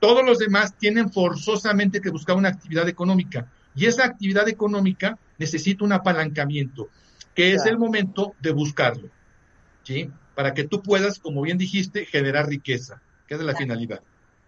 Todos 0.00 0.24
los 0.24 0.38
demás 0.38 0.76
tienen 0.76 1.10
forzosamente 1.10 2.00
que 2.00 2.10
buscar 2.10 2.36
una 2.36 2.50
actividad 2.50 2.88
económica 2.88 3.50
y 3.74 3.86
esa 3.86 4.04
actividad 4.04 4.48
económica 4.48 5.18
necesita 5.38 5.84
un 5.84 5.92
apalancamiento, 5.92 6.88
que 7.34 7.54
es 7.54 7.66
el 7.66 7.78
momento 7.78 8.34
de 8.40 8.52
buscarlo. 8.52 9.10
¿sí? 9.82 10.10
Para 10.34 10.54
que 10.54 10.64
tú 10.64 10.82
puedas, 10.82 11.18
como 11.18 11.42
bien 11.42 11.58
dijiste, 11.58 12.06
generar 12.06 12.48
riqueza, 12.48 13.00
que 13.26 13.34
es 13.34 13.40
la 13.40 13.54
finalidad. 13.54 14.00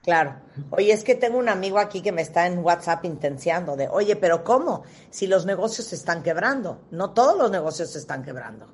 Claro. 0.03 0.37
Oye, 0.71 0.93
es 0.93 1.05
que 1.05 1.15
tengo 1.15 1.39
un 1.39 1.49
amigo 1.49 1.79
aquí 1.79 2.01
que 2.01 2.13
me 2.13 2.23
está 2.23 2.47
en 2.47 2.59
WhatsApp 2.61 3.05
intenciando 3.05 3.77
de, 3.77 3.89
oye, 3.89 4.17
pero 4.17 4.45
¿cómo? 4.45 4.85
Si 5.11 5.27
los 5.27 5.45
negocios 5.45 5.89
se 5.89 5.97
están 5.97 6.23
quebrando. 6.23 6.87
No 6.91 7.11
todos 7.11 7.37
los 7.37 7.51
negocios 7.51 7.93
se 7.93 7.99
están 7.99 8.23
quebrando. 8.23 8.73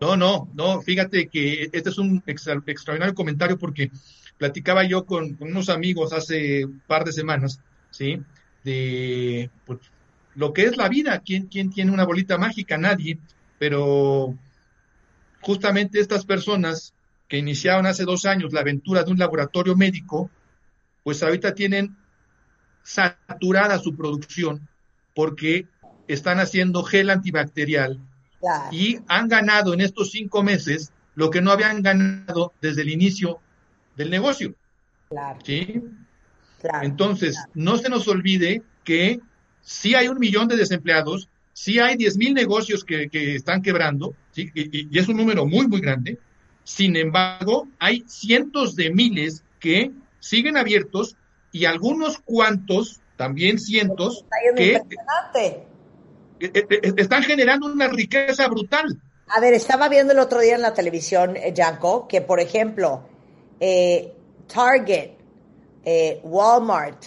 No, 0.00 0.16
no, 0.16 0.48
no, 0.54 0.80
fíjate 0.82 1.28
que 1.28 1.70
este 1.72 1.88
es 1.88 1.98
un 1.98 2.22
extraordinario 2.26 3.14
comentario 3.14 3.58
porque 3.58 3.90
platicaba 4.38 4.84
yo 4.84 5.04
con, 5.04 5.36
unos 5.40 5.68
amigos 5.68 6.12
hace 6.12 6.64
un 6.64 6.82
par 6.86 7.04
de 7.04 7.12
semanas, 7.12 7.60
¿sí? 7.90 8.20
De 8.64 9.50
pues, 9.64 9.80
lo 10.34 10.52
que 10.52 10.64
es 10.64 10.76
la 10.76 10.88
vida, 10.88 11.20
¿Quién, 11.24 11.46
¿quién 11.46 11.70
tiene 11.70 11.92
una 11.92 12.04
bolita 12.04 12.38
mágica? 12.38 12.76
Nadie, 12.76 13.18
pero 13.58 14.34
justamente 15.40 16.00
estas 16.00 16.24
personas 16.24 16.94
que 17.28 17.38
iniciaron 17.38 17.86
hace 17.86 18.04
dos 18.04 18.26
años 18.26 18.52
la 18.52 18.60
aventura 18.60 19.04
de 19.04 19.12
un 19.12 19.18
laboratorio 19.18 19.76
médico, 19.76 20.30
pues 21.02 21.22
ahorita 21.22 21.54
tienen 21.54 21.96
saturada 22.82 23.78
su 23.78 23.96
producción 23.96 24.68
porque 25.14 25.66
están 26.08 26.38
haciendo 26.40 26.82
gel 26.82 27.10
antibacterial 27.10 27.98
y 28.70 28.98
han 29.08 29.28
ganado 29.28 29.72
en 29.72 29.80
estos 29.80 30.10
cinco 30.10 30.42
meses 30.42 30.92
lo 31.14 31.30
que 31.30 31.40
no 31.40 31.50
habían 31.50 31.82
ganado 31.82 32.52
desde 32.60 32.82
el 32.82 32.90
inicio 32.90 33.40
del 33.96 34.10
negocio. 34.10 34.54
Claro. 35.08 35.38
¿Sí? 35.44 35.82
Entonces, 36.82 37.36
no 37.54 37.76
se 37.76 37.88
nos 37.88 38.08
olvide 38.08 38.62
que 38.84 39.20
sí 39.60 39.94
hay 39.94 40.08
un 40.08 40.18
millón 40.18 40.48
de 40.48 40.56
desempleados, 40.56 41.28
sí 41.52 41.78
hay 41.78 41.96
diez 41.96 42.16
mil 42.16 42.34
negocios 42.34 42.84
que, 42.84 43.08
están 43.12 43.62
quebrando, 43.62 44.14
¿sí? 44.32 44.50
y, 44.54 44.98
es 44.98 45.08
un 45.08 45.16
número 45.16 45.46
muy, 45.46 45.66
muy 45.66 45.80
grande. 45.80 46.18
Sin 46.64 46.96
embargo, 46.96 47.68
hay 47.78 48.04
cientos 48.06 48.74
de 48.74 48.90
miles 48.90 49.44
que 49.60 49.90
siguen 50.20 50.56
abiertos 50.56 51.16
y 51.52 51.66
algunos 51.66 52.18
cuantos, 52.18 53.00
también 53.16 53.58
cientos, 53.58 54.24
que 54.56 54.74
eh, 54.74 55.62
eh, 56.40 56.66
eh, 56.68 56.92
están 56.96 57.22
generando 57.22 57.66
una 57.66 57.88
riqueza 57.88 58.48
brutal. 58.48 59.00
A 59.28 59.40
ver, 59.40 59.54
estaba 59.54 59.88
viendo 59.88 60.12
el 60.12 60.18
otro 60.18 60.40
día 60.40 60.54
en 60.54 60.62
la 60.62 60.74
televisión, 60.74 61.36
Janko, 61.54 62.08
que 62.08 62.20
por 62.20 62.40
ejemplo, 62.40 63.06
Target, 63.58 65.12
Walmart, 66.22 67.04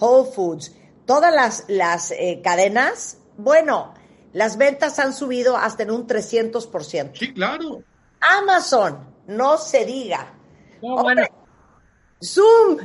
Whole 0.00 0.30
Foods, 0.32 0.72
todas 1.04 1.34
las, 1.34 1.64
las 1.68 2.12
cadenas, 2.42 3.18
bueno, 3.36 3.94
las 4.32 4.58
ventas 4.58 4.98
han 4.98 5.12
subido 5.12 5.56
hasta 5.56 5.82
en 5.82 5.90
un 5.90 6.06
300%. 6.06 7.12
Sí, 7.14 7.32
claro. 7.32 7.82
Amazon, 8.20 9.14
no 9.26 9.58
se 9.58 9.84
diga. 9.84 10.34
Zoom. 12.22 12.78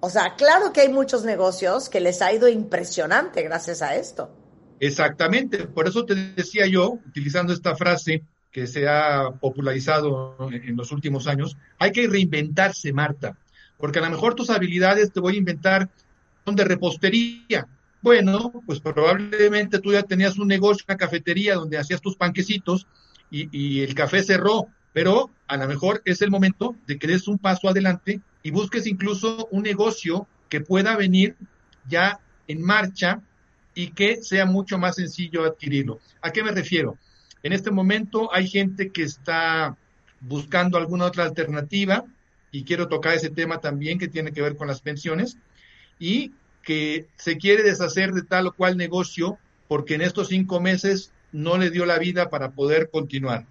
O 0.00 0.10
sea, 0.10 0.34
claro 0.36 0.72
que 0.72 0.82
hay 0.82 0.88
muchos 0.88 1.24
negocios 1.24 1.88
que 1.88 2.00
les 2.00 2.20
ha 2.20 2.32
ido 2.32 2.48
impresionante 2.48 3.42
gracias 3.42 3.80
a 3.80 3.96
esto. 3.96 4.30
Exactamente, 4.80 5.66
por 5.66 5.88
eso 5.88 6.04
te 6.04 6.14
decía 6.14 6.66
yo, 6.66 6.98
utilizando 7.06 7.52
esta 7.52 7.74
frase 7.74 8.22
que 8.54 8.68
se 8.68 8.88
ha 8.88 9.32
popularizado 9.40 10.36
en 10.52 10.76
los 10.76 10.92
últimos 10.92 11.26
años, 11.26 11.56
hay 11.76 11.90
que 11.90 12.06
reinventarse, 12.06 12.92
Marta, 12.92 13.36
porque 13.76 13.98
a 13.98 14.02
lo 14.02 14.10
mejor 14.10 14.36
tus 14.36 14.48
habilidades 14.48 15.12
te 15.12 15.18
voy 15.18 15.34
a 15.34 15.38
inventar 15.38 15.90
son 16.44 16.54
de 16.54 16.64
repostería. 16.64 17.66
Bueno, 18.00 18.52
pues 18.64 18.78
probablemente 18.78 19.80
tú 19.80 19.92
ya 19.92 20.04
tenías 20.04 20.38
un 20.38 20.46
negocio, 20.46 20.84
una 20.88 20.96
cafetería 20.96 21.56
donde 21.56 21.78
hacías 21.78 22.00
tus 22.00 22.14
panquecitos 22.14 22.86
y, 23.28 23.48
y 23.50 23.82
el 23.82 23.92
café 23.92 24.22
cerró, 24.22 24.68
pero 24.92 25.30
a 25.48 25.56
lo 25.56 25.66
mejor 25.66 26.00
es 26.04 26.22
el 26.22 26.30
momento 26.30 26.76
de 26.86 26.96
que 26.96 27.08
des 27.08 27.26
un 27.26 27.38
paso 27.38 27.68
adelante 27.68 28.20
y 28.44 28.52
busques 28.52 28.86
incluso 28.86 29.48
un 29.50 29.64
negocio 29.64 30.28
que 30.48 30.60
pueda 30.60 30.96
venir 30.96 31.34
ya 31.88 32.20
en 32.46 32.62
marcha 32.62 33.20
y 33.74 33.88
que 33.88 34.22
sea 34.22 34.46
mucho 34.46 34.78
más 34.78 34.94
sencillo 34.94 35.44
adquirirlo. 35.44 35.98
¿A 36.22 36.30
qué 36.30 36.44
me 36.44 36.52
refiero? 36.52 36.98
En 37.44 37.52
este 37.52 37.70
momento 37.70 38.34
hay 38.34 38.48
gente 38.48 38.90
que 38.90 39.02
está 39.02 39.76
buscando 40.20 40.78
alguna 40.78 41.04
otra 41.04 41.24
alternativa 41.24 42.04
y 42.50 42.64
quiero 42.64 42.88
tocar 42.88 43.14
ese 43.14 43.28
tema 43.28 43.60
también 43.60 43.98
que 43.98 44.08
tiene 44.08 44.32
que 44.32 44.40
ver 44.40 44.56
con 44.56 44.66
las 44.66 44.80
pensiones 44.80 45.36
y 45.98 46.32
que 46.62 47.06
se 47.16 47.36
quiere 47.36 47.62
deshacer 47.62 48.12
de 48.12 48.22
tal 48.22 48.46
o 48.46 48.54
cual 48.54 48.78
negocio 48.78 49.38
porque 49.68 49.94
en 49.94 50.00
estos 50.00 50.28
cinco 50.28 50.58
meses 50.58 51.12
no 51.32 51.58
le 51.58 51.70
dio 51.70 51.84
la 51.84 51.98
vida 51.98 52.30
para 52.30 52.52
poder 52.52 52.88
continuar. 52.90 53.44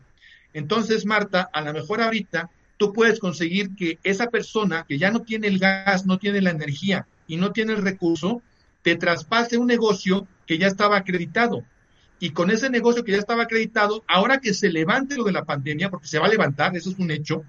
Entonces, 0.53 1.05
Marta, 1.05 1.47
a 1.53 1.62
lo 1.62 1.71
mejor 1.71 2.01
ahorita 2.01 2.50
tú 2.77 2.93
puedes 2.93 3.19
conseguir 3.19 3.75
que 3.75 4.00
esa 4.03 4.31
persona 4.31 4.85
que 4.88 4.97
ya 4.97 5.12
no 5.12 5.21
tiene 5.21 5.45
el 5.47 5.59
gas, 5.59 6.07
no 6.07 6.17
tiene 6.17 6.41
la 6.41 6.50
energía 6.50 7.05
y 7.27 7.38
no 7.38 7.51
tiene 7.51 7.73
el 7.73 7.83
recurso, 7.83 8.41
te 8.81 8.95
traspase 8.95 9.59
un 9.59 9.67
negocio 9.67 10.27
que 10.47 10.57
ya 10.57 10.65
estaba 10.65 10.97
acreditado. 10.97 11.63
Y 12.23 12.29
con 12.29 12.49
ese 12.51 12.69
negocio 12.69 13.03
que 13.03 13.11
ya 13.11 13.17
estaba 13.17 13.43
acreditado, 13.43 14.01
ahora 14.07 14.37
que 14.37 14.53
se 14.53 14.69
levante 14.71 15.17
lo 15.17 15.25
de 15.25 15.33
la 15.33 15.43
pandemia, 15.43 15.89
porque 15.89 16.07
se 16.07 16.19
va 16.19 16.27
a 16.27 16.29
levantar, 16.29 16.73
eso 16.73 16.89
es 16.89 16.97
un 16.97 17.11
hecho, 17.11 17.43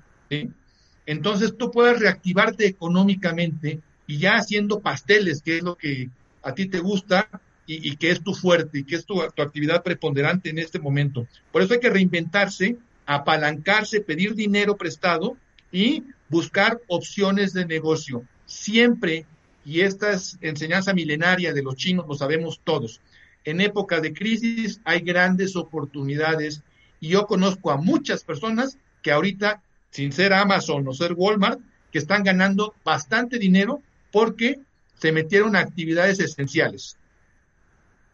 entonces 1.07 1.57
tú 1.57 1.71
puedes 1.71 2.01
reactivarte 2.01 2.67
económicamente 2.67 3.79
y 4.09 4.19
ya 4.19 4.35
haciendo 4.35 4.81
pasteles, 4.81 5.43
que 5.43 5.59
es 5.59 5.63
lo 5.63 5.77
que 5.77 6.11
a 6.43 6.55
ti 6.55 6.67
te 6.67 6.81
gusta 6.81 7.29
y, 7.69 7.95
que 7.99 8.11
es 8.11 8.21
tu 8.21 8.35
fuerte 8.35 8.81
y 8.81 8.85
que 8.85 8.97
es 8.97 9.07
tu, 9.07 9.23
tu 9.33 9.43
actividad 9.43 9.85
preponderante 9.85 10.51
en 10.51 10.59
este 10.59 10.81
momento. 10.81 11.29
Por 11.53 11.63
eso 11.63 11.75
hay 11.75 11.81
que 11.81 11.91
reinventarse, 11.91 12.77
apalancarse, 13.07 14.01
pedir 14.01 14.35
dinero 14.35 14.77
prestado 14.77 15.37
y 15.71 16.03
buscar 16.29 16.81
opciones 16.89 17.53
de 17.53 17.65
negocio. 17.65 18.25
Siempre 18.45 19.25
y 19.65 19.83
esta 19.83 20.13
es 20.15 20.37
enseñanza 20.41 20.93
milenaria 20.93 21.53
de 21.53 21.63
los 21.63 21.77
chinos, 21.77 22.07
lo 22.09 22.15
sabemos 22.15 22.61
todos. 22.65 23.01
En 23.45 23.61
época 23.61 24.01
de 24.01 24.13
crisis 24.13 24.81
hay 24.85 25.01
grandes 25.01 25.57
oportunidades 25.57 26.63
y 27.01 27.09
yo 27.09 27.27
conozco 27.27 27.71
a 27.71 27.77
muchas 27.77 28.25
personas 28.25 28.79
que 29.03 29.13
ahorita, 29.13 29.63
sin 29.91 30.13
ser 30.13 30.33
Amazon 30.33 30.89
o 30.89 30.95
ser 30.95 31.13
Walmart, 31.13 31.61
que 31.93 31.99
están 31.99 32.25
ganando 32.25 32.75
bastante 32.85 33.39
dinero 33.39 33.83
porque 34.11 34.61
se 34.99 35.13
metieron 35.13 35.55
a 35.55 35.61
actividades 35.61 36.19
esenciales. 36.21 36.97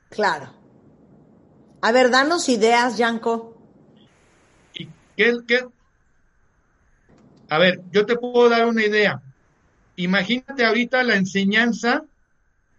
Claro. 0.09 0.53
A 1.81 1.93
ver, 1.93 2.11
danos 2.11 2.49
ideas, 2.49 2.99
Yanko. 2.99 3.57
¿Y 4.75 4.89
qué, 5.17 5.39
qué? 5.47 5.67
A 7.49 7.59
ver, 7.59 7.81
yo 7.91 8.05
te 8.07 8.17
puedo 8.17 8.49
dar 8.49 8.67
una 8.67 8.85
idea. 8.85 9.23
Imagínate 9.97 10.65
ahorita 10.65 11.03
la 11.03 11.15
enseñanza 11.15 12.05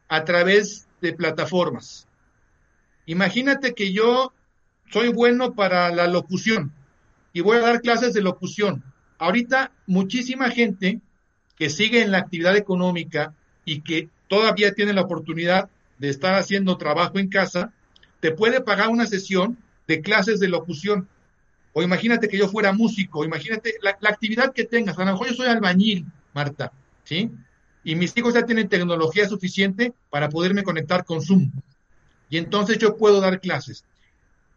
a 0.08 0.26
través 0.26 0.88
de 1.02 1.14
plataformas. 1.14 2.08
Imagínate 3.06 3.74
que 3.74 3.92
yo 3.92 4.34
soy 4.92 5.10
bueno 5.10 5.54
para 5.54 5.94
la 5.94 6.08
locución 6.08 6.72
y 7.34 7.42
voy 7.42 7.58
a 7.58 7.62
dar 7.62 7.82
clases 7.82 8.14
de 8.14 8.22
locución. 8.22 8.84
Ahorita 9.18 9.72
muchísima 9.88 10.50
gente 10.50 11.00
que 11.58 11.70
sigue 11.70 12.02
en 12.02 12.12
la 12.12 12.20
actividad 12.20 12.56
económica 12.56 13.34
y 13.66 13.82
que 13.82 14.10
todavía 14.28 14.74
tiene 14.74 14.94
la 14.94 15.02
oportunidad 15.02 15.70
de 16.00 16.10
estar 16.10 16.34
haciendo 16.34 16.78
trabajo 16.78 17.20
en 17.20 17.30
casa, 17.30 17.72
te 18.20 18.32
puede 18.32 18.62
pagar 18.62 18.90
una 18.90 19.06
sesión 19.06 19.58
de 19.88 20.02
clases 20.02 20.40
de 20.40 20.48
locución. 20.48 21.08
O 21.74 21.84
imagínate 21.84 22.28
que 22.28 22.38
yo 22.38 22.50
fuera 22.50 22.74
músico, 22.74 23.24
imagínate 23.24 23.76
la, 23.82 23.92
actividad 24.10 24.54
que 24.54 24.66
tengas. 24.66 24.98
A 24.98 25.06
lo 25.06 25.12
mejor 25.12 25.28
yo 25.28 25.36
soy 25.36 25.48
albañil, 25.48 26.06
Marta. 26.34 26.72
¿sí? 27.04 27.30
Y 27.84 27.96
mis 27.96 28.16
hijos 28.18 28.34
ya 28.34 28.46
tienen 28.46 28.68
tecnología 28.68 29.28
suficiente 29.28 29.94
para 30.10 30.30
poderme 30.30 30.64
conectar 30.64 31.06
con 31.06 31.22
Zoom. 31.22 31.52
Y 32.32 32.40
entonces 32.40 32.80
yo 32.80 32.98
puedo 32.98 33.22
dar 33.22 33.40
clases. 33.40 33.86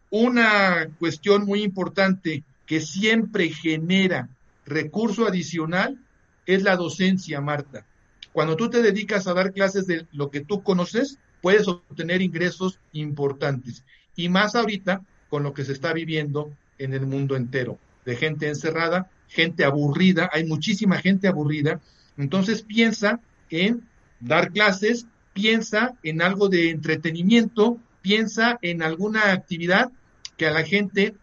Una 0.09 0.87
cuestión 0.97 1.45
muy 1.45 1.61
importante 1.61 2.43
que 2.65 2.81
siempre 2.81 3.49
genera 3.49 4.29
recurso 4.65 5.27
adicional 5.27 5.99
es 6.47 6.63
la 6.63 6.75
docencia, 6.75 7.39
Marta. 7.39 7.85
Cuando 8.33 8.55
tú 8.55 8.71
te 8.71 8.81
dedicas 8.81 9.27
a 9.27 9.35
dar 9.35 9.53
clases 9.53 9.85
de 9.85 10.07
lo 10.11 10.31
que 10.31 10.41
tú 10.41 10.63
conoces, 10.63 11.19
puedes 11.43 11.67
obtener 11.67 12.23
ingresos 12.23 12.79
importantes. 12.93 13.83
Y 14.15 14.29
más 14.29 14.55
ahorita 14.55 15.03
con 15.29 15.43
lo 15.43 15.53
que 15.53 15.65
se 15.65 15.73
está 15.73 15.93
viviendo 15.93 16.51
en 16.79 16.95
el 16.95 17.05
mundo 17.05 17.35
entero, 17.35 17.77
de 18.03 18.15
gente 18.15 18.47
encerrada, 18.47 19.11
gente 19.27 19.63
aburrida, 19.63 20.31
hay 20.33 20.45
muchísima 20.45 20.97
gente 20.97 21.27
aburrida 21.27 21.79
entonces 22.17 22.61
piensa 22.61 23.19
en 23.49 23.87
dar 24.19 24.51
clases, 24.51 25.05
piensa 25.35 25.97
en 26.01 26.21
algo 26.21 26.47
de 26.47 26.69
entretenimiento, 26.69 27.77
piensa 28.01 28.57
en 28.61 28.81
alguna 28.81 29.33
actividad 29.33 29.91
que 30.37 30.47
a 30.47 30.51
la 30.51 30.63
gente 30.63 31.13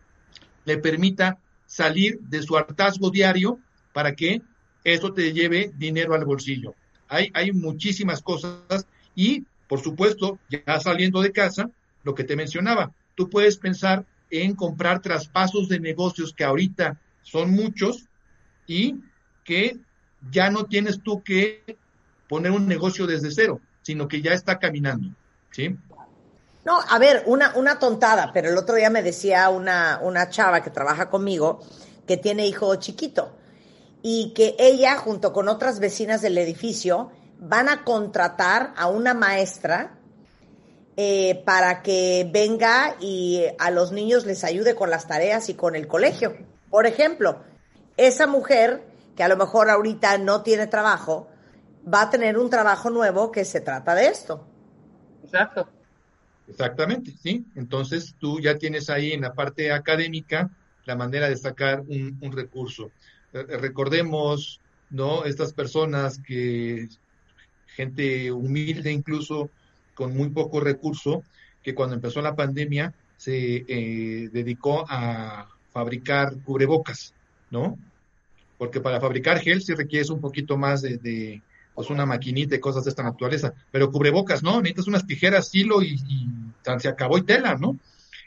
le 0.67 0.77
permita 0.77 1.39
salir 1.67 2.21
de 2.21 2.43
su 2.43 2.55
hartazgo 2.59 3.11
diario 3.11 3.59
para 3.95 4.15
que 4.15 4.43
eso 4.85 5.15
te 5.15 5.33
lleve 5.33 5.73
dinero 5.79 6.15
al 6.15 6.27
bolsillo. 6.27 6.75
Hay, 7.09 7.31
hay 7.33 7.53
muchísimas 7.53 8.21
cosas 8.21 8.87
y, 9.15 9.47
por 9.67 9.81
supuesto, 9.81 10.39
ya 10.51 10.79
saliendo 10.79 11.23
de 11.23 11.33
casa, 11.33 11.71
lo 12.05 12.15
que 12.15 12.25
te 12.25 12.37
mencionaba, 12.37 12.93
tú 13.15 13.31
puedes 13.31 13.57
pensar 13.57 14.05
en 14.31 14.55
comprar 14.55 15.01
traspasos 15.01 15.71
de 15.71 15.81
negocios 15.81 16.35
que 16.35 16.45
ahorita 16.45 17.01
son 17.23 17.51
muchos 17.51 18.09
y 18.67 18.97
que 19.43 19.79
ya 20.31 20.51
no 20.51 20.67
tienes 20.67 21.03
tú 21.03 21.23
que 21.23 21.79
poner 22.29 22.53
un 22.53 22.69
negocio 22.69 23.07
desde 23.07 23.31
cero, 23.31 23.61
sino 23.83 24.09
que 24.09 24.23
ya 24.23 24.33
está 24.33 24.59
caminando. 24.59 25.09
¿sí? 25.51 25.77
No, 26.65 26.79
a 26.81 26.99
ver, 26.99 27.25
una, 27.27 27.53
una 27.57 27.79
tontada, 27.79 28.33
pero 28.33 28.49
el 28.49 28.57
otro 28.57 28.77
día 28.77 28.91
me 28.91 29.03
decía 29.03 29.49
una, 29.51 30.01
una 30.03 30.31
chava 30.31 30.63
que 30.63 30.71
trabaja 30.71 31.11
conmigo 31.11 31.61
que 32.07 32.17
tiene 32.17 32.47
hijo 32.47 32.75
chiquito 32.77 33.37
y 34.03 34.33
que 34.35 34.57
ella, 34.59 34.97
junto 34.97 35.33
con 35.33 35.49
otras 35.49 35.79
vecinas 35.79 36.23
del 36.23 36.39
edificio, 36.39 37.11
van 37.39 37.69
a 37.69 37.85
contratar 37.85 38.73
a 38.77 38.89
una 38.89 39.15
maestra 39.15 39.99
eh, 40.97 41.43
para 41.45 41.83
que 41.83 42.29
venga 42.33 42.97
y 43.01 43.45
a 43.59 43.71
los 43.71 43.93
niños 43.93 44.27
les 44.27 44.45
ayude 44.45 44.75
con 44.75 44.91
las 44.91 45.09
tareas 45.09 45.49
y 45.49 45.55
con 45.55 45.75
el 45.75 45.89
colegio. 45.89 46.37
Por 46.71 46.87
ejemplo, 46.87 47.43
esa 47.97 48.27
mujer 48.27 48.85
que 49.17 49.23
a 49.23 49.29
lo 49.29 49.37
mejor 49.37 49.71
ahorita 49.71 50.19
no 50.19 50.43
tiene 50.43 50.67
trabajo, 50.67 51.29
va 51.87 52.03
a 52.03 52.11
tener 52.11 52.39
un 52.39 52.51
trabajo 52.51 52.91
nuevo 52.91 53.33
que 53.33 53.45
se 53.45 53.61
trata 53.61 53.95
de 53.95 54.07
esto. 54.07 54.47
Exacto. 55.25 55.69
Exactamente, 56.49 57.13
sí. 57.23 57.45
Entonces 57.55 58.15
tú 58.19 58.41
ya 58.41 58.59
tienes 58.59 58.91
ahí 58.91 59.13
en 59.13 59.23
la 59.23 59.33
parte 59.33 59.73
académica 59.73 60.51
la 60.85 60.97
manera 60.97 61.29
de 61.29 61.37
sacar 61.37 61.81
un, 61.81 62.33
recurso. 62.33 62.91
Eh, 63.33 63.45
recordemos, 63.59 64.61
¿no? 64.91 65.25
Estas 65.25 65.53
personas 65.53 66.19
que, 66.19 66.89
gente 67.69 68.33
humilde 68.33 68.93
incluso, 68.93 69.51
con 69.95 70.15
muy 70.17 70.31
poco 70.31 70.61
recurso, 70.61 71.23
que 71.63 71.75
cuando 71.75 71.95
empezó 71.95 72.21
la 72.21 72.35
pandemia 72.35 72.93
se 73.17 73.65
eh, 73.69 74.29
dedicó 74.33 74.85
a 74.89 75.49
fabricar 75.73 76.37
cubrebocas, 76.43 77.15
¿no? 77.51 77.79
Porque 78.59 78.81
para 78.81 79.01
fabricar 79.01 79.39
gel 79.39 79.63
sí 79.63 79.75
requieres 79.75 80.11
un 80.11 80.21
poquito 80.21 80.57
más 80.57 80.83
de 80.83 81.41
pues 81.75 81.91
una 81.91 82.07
maquinita 82.07 82.55
y 82.55 82.61
cosas 82.61 82.85
de 82.85 82.91
esta 82.91 83.03
naturaleza. 83.03 83.55
Pero 83.71 83.91
cubrebocas, 83.91 84.43
¿no? 84.43 84.61
Necesitas 84.61 84.89
unas 84.89 85.07
tijeras, 85.07 85.55
hilo 85.55 85.83
y, 85.83 85.99
se 86.79 86.89
acabó 86.89 87.19
y 87.19 87.23
tela, 87.23 87.57
¿no? 87.57 87.79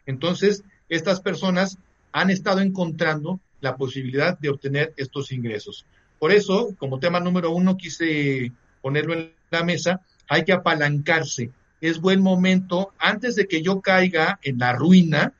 Entonces, 0.05 0.63
estas 0.89 1.21
personas 1.21 1.77
han 2.11 2.29
estado 2.29 2.61
encontrando 2.61 3.39
la 3.61 3.75
posibilidad 3.75 4.37
de 4.39 4.49
obtener 4.49 4.93
estos 4.97 5.31
ingresos. 5.31 5.85
Por 6.19 6.31
eso, 6.31 6.75
como 6.77 6.99
tema 6.99 7.19
número 7.19 7.51
uno, 7.51 7.77
quise 7.77 8.51
ponerlo 8.81 9.13
en 9.13 9.31
la 9.51 9.63
mesa, 9.63 10.01
hay 10.27 10.43
que 10.43 10.53
apalancarse. 10.53 11.51
Es 11.81 11.99
buen 11.99 12.21
momento, 12.21 12.93
antes 12.97 13.35
de 13.35 13.47
que 13.47 13.61
yo 13.61 13.81
caiga 13.81 14.39
en 14.43 14.59
la 14.59 14.73
ruina, 14.73 15.33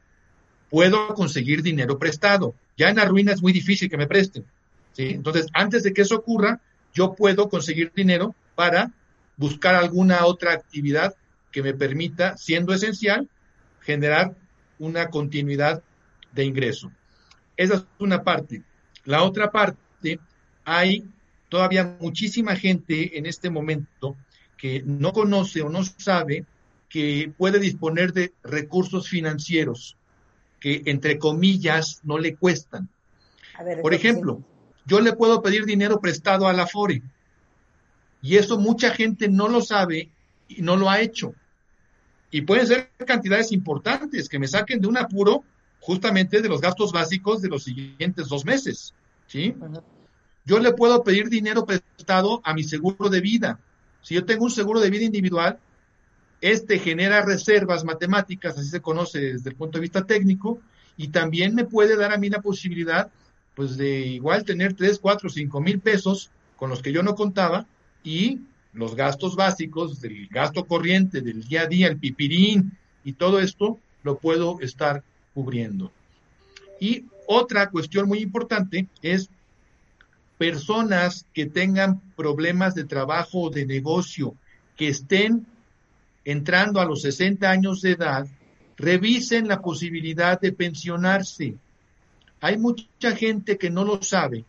puedo 0.69 1.13
conseguir 1.13 1.63
dinero 1.63 1.97
prestado. 1.97 2.53
Ya 2.77 2.89
en 2.89 2.97
la 2.97 3.05
ruina 3.05 3.31
es 3.31 3.41
muy 3.41 3.53
difícil 3.53 3.89
que 3.89 3.97
me 3.97 4.07
presten. 4.07 4.45
¿sí? 4.93 5.09
Entonces, 5.09 5.47
antes 5.53 5.83
de 5.83 5.93
que 5.93 6.01
eso 6.01 6.15
ocurra, 6.15 6.59
yo 6.95 7.13
puedo 7.13 7.49
conseguir 7.49 7.91
dinero 7.93 8.33
para 8.55 8.91
buscar 9.37 9.75
alguna 9.75 10.25
otra 10.25 10.53
actividad 10.53 11.13
que 11.51 11.61
me 11.61 11.73
permita, 11.73 12.37
siendo 12.37 12.73
esencial, 12.73 13.29
generar 13.81 14.35
una 14.79 15.09
continuidad 15.09 15.83
de 16.31 16.45
ingreso. 16.45 16.91
Esa 17.55 17.75
es 17.75 17.85
una 17.99 18.23
parte. 18.23 18.63
La 19.03 19.23
otra 19.23 19.51
parte, 19.51 20.19
hay 20.63 21.05
todavía 21.49 21.97
muchísima 21.99 22.55
gente 22.55 23.17
en 23.17 23.25
este 23.25 23.49
momento 23.49 24.15
que 24.57 24.81
no 24.85 25.13
conoce 25.13 25.61
o 25.61 25.69
no 25.69 25.83
sabe 25.83 26.45
que 26.89 27.31
puede 27.37 27.59
disponer 27.59 28.13
de 28.13 28.33
recursos 28.43 29.09
financieros 29.09 29.97
que, 30.59 30.81
entre 30.85 31.19
comillas, 31.19 31.99
no 32.03 32.17
le 32.17 32.35
cuestan. 32.35 32.89
Por 33.81 33.93
ejemplo, 33.93 34.43
yo 34.85 34.99
le 34.99 35.13
puedo 35.13 35.41
pedir 35.41 35.65
dinero 35.65 35.99
prestado 35.99 36.47
a 36.47 36.53
la 36.53 36.67
FORE. 36.67 37.01
Y 38.21 38.37
eso 38.37 38.57
mucha 38.57 38.91
gente 38.91 39.27
no 39.27 39.47
lo 39.47 39.61
sabe 39.61 40.09
y 40.47 40.61
no 40.61 40.75
lo 40.77 40.89
ha 40.89 41.01
hecho. 41.01 41.33
Y 42.31 42.41
pueden 42.41 42.67
ser 42.67 42.89
cantidades 43.05 43.51
importantes 43.51 44.29
que 44.29 44.39
me 44.39 44.47
saquen 44.47 44.81
de 44.81 44.87
un 44.87 44.97
apuro 44.97 45.43
justamente 45.79 46.41
de 46.41 46.49
los 46.49 46.61
gastos 46.61 46.91
básicos 46.91 47.41
de 47.41 47.49
los 47.49 47.63
siguientes 47.63 48.27
dos 48.27 48.45
meses. 48.45 48.93
¿sí? 49.27 49.55
Yo 50.45 50.59
le 50.59 50.73
puedo 50.73 51.03
pedir 51.03 51.29
dinero 51.29 51.65
prestado 51.65 52.41
a 52.43 52.53
mi 52.53 52.63
seguro 52.63 53.09
de 53.09 53.21
vida. 53.21 53.59
Si 54.01 54.15
yo 54.15 54.25
tengo 54.25 54.45
un 54.45 54.51
seguro 54.51 54.79
de 54.79 54.89
vida 54.89 55.05
individual, 55.05 55.59
este 56.41 56.79
genera 56.79 57.25
reservas 57.25 57.83
matemáticas, 57.83 58.57
así 58.57 58.69
se 58.69 58.81
conoce 58.81 59.19
desde 59.33 59.49
el 59.49 59.55
punto 59.55 59.77
de 59.77 59.83
vista 59.83 60.05
técnico, 60.05 60.59
y 60.97 61.09
también 61.09 61.55
me 61.55 61.65
puede 61.65 61.95
dar 61.95 62.13
a 62.13 62.17
mí 62.17 62.29
la 62.29 62.41
posibilidad 62.41 63.09
pues 63.55 63.77
de 63.77 63.99
igual 64.07 64.43
tener 64.43 64.73
tres, 64.73 64.99
cuatro, 64.99 65.29
cinco 65.29 65.61
mil 65.61 65.79
pesos 65.79 66.29
con 66.55 66.69
los 66.69 66.81
que 66.81 66.91
yo 66.91 67.03
no 67.03 67.15
contaba 67.15 67.65
y 68.03 68.41
los 68.73 68.95
gastos 68.95 69.35
básicos 69.35 70.01
del 70.01 70.27
gasto 70.27 70.65
corriente 70.65 71.21
del 71.21 71.43
día 71.43 71.61
a 71.61 71.67
día, 71.67 71.87
el 71.87 71.97
pipirín 71.97 72.77
y 73.03 73.13
todo 73.13 73.39
esto 73.39 73.79
lo 74.03 74.17
puedo 74.17 74.59
estar 74.59 75.03
cubriendo. 75.33 75.91
Y 76.79 77.05
otra 77.27 77.69
cuestión 77.69 78.07
muy 78.07 78.19
importante 78.19 78.87
es 79.01 79.29
personas 80.37 81.25
que 81.33 81.45
tengan 81.45 82.01
problemas 82.15 82.75
de 82.75 82.83
trabajo 82.83 83.43
o 83.43 83.49
de 83.49 83.65
negocio, 83.65 84.35
que 84.75 84.89
estén 84.89 85.45
entrando 86.25 86.81
a 86.81 86.85
los 86.85 87.03
60 87.03 87.49
años 87.49 87.81
de 87.81 87.91
edad, 87.91 88.27
revisen 88.77 89.47
la 89.47 89.61
posibilidad 89.61 90.39
de 90.39 90.51
pensionarse. 90.51 91.55
Hay 92.45 92.59
mucha 92.59 93.15
gente 93.15 93.57
que 93.57 93.71
no 93.71 93.83
lo 93.83 94.03
sabe, 94.03 94.45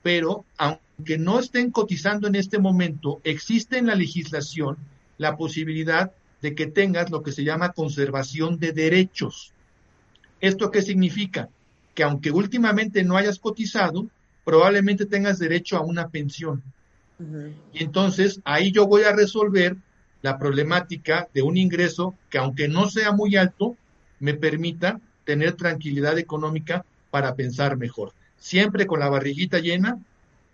pero 0.00 0.44
aunque 0.58 1.18
no 1.18 1.40
estén 1.40 1.72
cotizando 1.72 2.28
en 2.28 2.36
este 2.36 2.60
momento, 2.60 3.20
existe 3.24 3.78
en 3.78 3.88
la 3.88 3.96
legislación 3.96 4.76
la 5.18 5.36
posibilidad 5.36 6.12
de 6.40 6.54
que 6.54 6.68
tengas 6.68 7.10
lo 7.10 7.24
que 7.24 7.32
se 7.32 7.42
llama 7.42 7.72
conservación 7.72 8.60
de 8.60 8.70
derechos. 8.70 9.52
¿Esto 10.40 10.70
qué 10.70 10.82
significa? 10.82 11.48
Que 11.96 12.04
aunque 12.04 12.30
últimamente 12.30 13.02
no 13.02 13.16
hayas 13.16 13.40
cotizado, 13.40 14.06
probablemente 14.44 15.04
tengas 15.04 15.40
derecho 15.40 15.76
a 15.76 15.80
una 15.80 16.10
pensión. 16.10 16.62
Y 17.74 17.82
entonces 17.82 18.40
ahí 18.44 18.70
yo 18.70 18.86
voy 18.86 19.02
a 19.02 19.16
resolver 19.16 19.76
la 20.22 20.38
problemática 20.38 21.26
de 21.34 21.42
un 21.42 21.56
ingreso 21.56 22.14
que 22.30 22.38
aunque 22.38 22.68
no 22.68 22.88
sea 22.88 23.10
muy 23.10 23.34
alto, 23.34 23.76
me 24.20 24.34
permita 24.34 25.00
tener 25.24 25.54
tranquilidad 25.54 26.20
económica 26.20 26.84
para 27.12 27.34
pensar 27.34 27.76
mejor. 27.76 28.14
Siempre 28.40 28.86
con 28.86 28.98
la 28.98 29.10
barriguita 29.10 29.58
llena, 29.58 29.98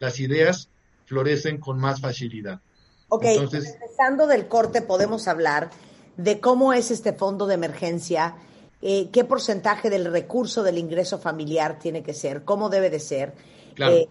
las 0.00 0.18
ideas 0.18 0.68
florecen 1.06 1.58
con 1.58 1.78
más 1.78 2.00
facilidad. 2.00 2.60
Ok, 3.08 3.24
Entonces, 3.26 3.76
empezando 3.80 4.26
del 4.26 4.48
corte 4.48 4.82
podemos 4.82 5.28
hablar 5.28 5.70
de 6.16 6.40
cómo 6.40 6.72
es 6.72 6.90
este 6.90 7.12
fondo 7.12 7.46
de 7.46 7.54
emergencia, 7.54 8.34
eh, 8.82 9.08
qué 9.12 9.24
porcentaje 9.24 9.88
del 9.88 10.06
recurso 10.06 10.64
del 10.64 10.78
ingreso 10.78 11.18
familiar 11.18 11.78
tiene 11.78 12.02
que 12.02 12.12
ser, 12.12 12.42
cómo 12.42 12.68
debe 12.68 12.90
de 12.90 12.98
ser. 12.98 13.34
Eh, 13.78 14.08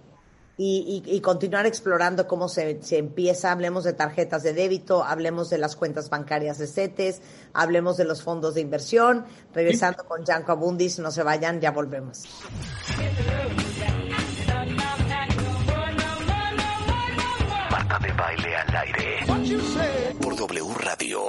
y, 0.60 1.22
continuar 1.22 1.68
explorando 1.68 2.28
cómo 2.28 2.50
se, 2.50 2.82
se, 2.82 2.98
empieza. 2.98 3.52
Hablemos 3.52 3.84
de 3.84 3.94
tarjetas 3.94 4.42
de 4.42 4.54
débito, 4.54 5.04
hablemos 5.04 5.52
de 5.52 5.60
las 5.60 5.76
cuentas 5.76 6.10
bancarias 6.10 6.58
de 6.58 6.66
CETES, 6.66 7.22
hablemos 7.54 7.98
de 7.98 8.06
los 8.06 8.24
fondos 8.24 8.56
de 8.56 8.62
inversión. 8.62 9.26
Regresando 9.54 10.04
con 10.06 10.26
Janko 10.26 10.54
Abundis, 10.54 10.98
no 10.98 11.12
se 11.12 11.22
vayan, 11.22 11.62
ya 11.62 11.70
volvemos. 11.70 12.24
Marta 17.70 18.00
de 18.00 18.14
baile 18.14 18.56
al 18.56 18.76
aire. 18.76 20.16
Por 20.20 20.36
W 20.36 20.74
Radio. 20.80 21.22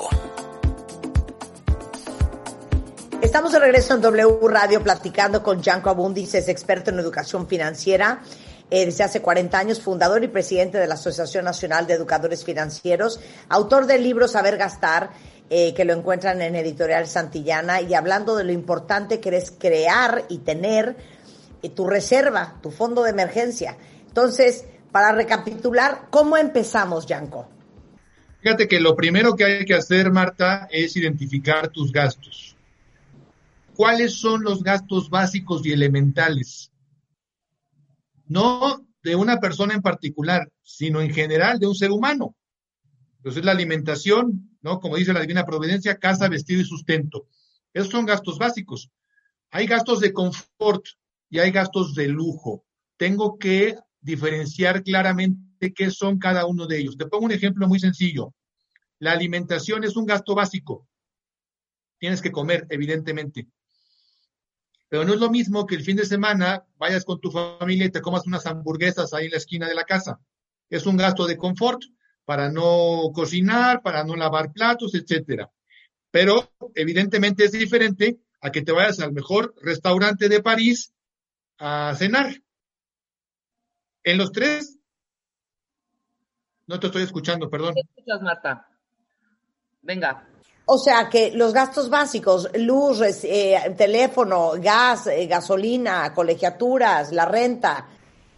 Estamos 3.20 3.52
de 3.52 3.58
regreso 3.58 3.94
en 3.94 4.00
W 4.00 4.38
Radio 4.48 4.82
platicando 4.82 5.42
con 5.42 5.62
Janko 5.62 5.90
Abundis, 5.90 6.34
es 6.34 6.48
experto 6.48 6.90
en 6.90 7.00
educación 7.00 7.46
financiera 7.46 8.22
eh, 8.70 8.84
desde 8.84 9.04
hace 9.04 9.22
40 9.22 9.58
años, 9.58 9.80
fundador 9.80 10.22
y 10.24 10.28
presidente 10.28 10.78
de 10.78 10.86
la 10.86 10.94
Asociación 10.94 11.44
Nacional 11.44 11.86
de 11.86 11.94
Educadores 11.94 12.44
Financieros, 12.44 13.20
autor 13.48 13.86
del 13.86 14.02
libro 14.02 14.28
Saber 14.28 14.58
Gastar, 14.58 15.10
eh, 15.48 15.72
que 15.72 15.86
lo 15.86 15.94
encuentran 15.94 16.42
en 16.42 16.54
Editorial 16.54 17.06
Santillana, 17.06 17.80
y 17.80 17.94
hablando 17.94 18.36
de 18.36 18.44
lo 18.44 18.52
importante 18.52 19.20
que 19.20 19.34
es 19.34 19.50
crear 19.50 20.26
y 20.28 20.38
tener 20.38 20.96
eh, 21.62 21.70
tu 21.70 21.86
reserva, 21.86 22.56
tu 22.62 22.70
fondo 22.70 23.02
de 23.02 23.10
emergencia. 23.10 23.78
Entonces, 24.06 24.66
para 24.92 25.12
recapitular, 25.12 26.08
¿cómo 26.10 26.36
empezamos, 26.36 27.06
Yanko? 27.06 27.48
Fíjate 28.42 28.68
que 28.68 28.80
lo 28.80 28.94
primero 28.94 29.34
que 29.34 29.44
hay 29.44 29.64
que 29.64 29.74
hacer, 29.74 30.12
Marta, 30.12 30.68
es 30.70 30.96
identificar 30.96 31.68
tus 31.68 31.90
gastos. 31.90 32.54
¿Cuáles 33.74 34.12
son 34.20 34.42
los 34.42 34.62
gastos 34.62 35.08
básicos 35.08 35.64
y 35.64 35.72
elementales? 35.72 36.70
No 38.28 38.86
de 39.02 39.16
una 39.16 39.38
persona 39.38 39.74
en 39.74 39.82
particular, 39.82 40.50
sino 40.62 41.00
en 41.00 41.12
general 41.12 41.58
de 41.58 41.66
un 41.66 41.74
ser 41.74 41.90
humano. 41.90 42.36
Entonces 43.18 43.44
la 43.44 43.52
alimentación, 43.52 44.56
¿no? 44.60 44.80
Como 44.80 44.96
dice 44.96 45.12
la 45.12 45.20
Divina 45.20 45.44
Providencia, 45.44 45.98
casa, 45.98 46.28
vestido 46.28 46.60
y 46.60 46.64
sustento. 46.64 47.26
Esos 47.72 47.90
son 47.90 48.06
gastos 48.06 48.38
básicos. 48.38 48.90
Hay 49.50 49.66
gastos 49.66 50.00
de 50.00 50.12
confort 50.12 50.84
y 51.30 51.38
hay 51.38 51.50
gastos 51.50 51.94
de 51.94 52.08
lujo. 52.08 52.64
Tengo 52.96 53.38
que 53.38 53.76
diferenciar 54.00 54.82
claramente 54.82 55.72
qué 55.74 55.90
son 55.90 56.18
cada 56.18 56.46
uno 56.46 56.66
de 56.66 56.78
ellos. 56.78 56.96
Te 56.96 57.06
pongo 57.06 57.26
un 57.26 57.32
ejemplo 57.32 57.66
muy 57.66 57.80
sencillo. 57.80 58.34
La 58.98 59.12
alimentación 59.12 59.84
es 59.84 59.96
un 59.96 60.06
gasto 60.06 60.34
básico. 60.34 60.86
tienes 61.98 62.22
que 62.22 62.30
comer, 62.30 62.66
evidentemente. 62.70 63.48
Pero 64.88 65.04
no 65.04 65.12
es 65.12 65.20
lo 65.20 65.30
mismo 65.30 65.66
que 65.66 65.74
el 65.74 65.82
fin 65.82 65.96
de 65.96 66.06
semana 66.06 66.64
vayas 66.76 67.04
con 67.04 67.20
tu 67.20 67.30
familia 67.30 67.86
y 67.86 67.90
te 67.90 68.00
comas 68.00 68.26
unas 68.26 68.46
hamburguesas 68.46 69.12
ahí 69.12 69.26
en 69.26 69.32
la 69.32 69.36
esquina 69.36 69.68
de 69.68 69.74
la 69.74 69.84
casa. 69.84 70.20
Es 70.70 70.86
un 70.86 70.96
gasto 70.96 71.26
de 71.26 71.36
confort 71.36 71.82
para 72.24 72.50
no 72.50 73.10
cocinar, 73.14 73.82
para 73.82 74.04
no 74.04 74.16
lavar 74.16 74.52
platos, 74.52 74.94
etcétera. 74.94 75.50
Pero 76.10 76.52
evidentemente 76.74 77.44
es 77.44 77.52
diferente 77.52 78.18
a 78.40 78.50
que 78.50 78.62
te 78.62 78.72
vayas 78.72 79.00
al 79.00 79.12
mejor 79.12 79.54
restaurante 79.60 80.28
de 80.28 80.42
París 80.42 80.92
a 81.58 81.94
cenar. 81.96 82.42
En 84.04 84.16
los 84.16 84.32
tres, 84.32 84.78
no 86.66 86.80
te 86.80 86.86
estoy 86.86 87.02
escuchando, 87.02 87.50
perdón. 87.50 87.74
¿Qué 87.74 87.80
escuchas, 87.80 88.22
Marta? 88.22 88.68
Venga. 89.82 90.28
O 90.70 90.76
sea 90.76 91.08
que 91.08 91.32
los 91.34 91.54
gastos 91.54 91.88
básicos, 91.88 92.46
luz, 92.54 93.00
eh, 93.24 93.74
teléfono, 93.78 94.52
gas, 94.60 95.06
eh, 95.06 95.26
gasolina, 95.26 96.12
colegiaturas, 96.12 97.10
la 97.10 97.24
renta, 97.24 97.86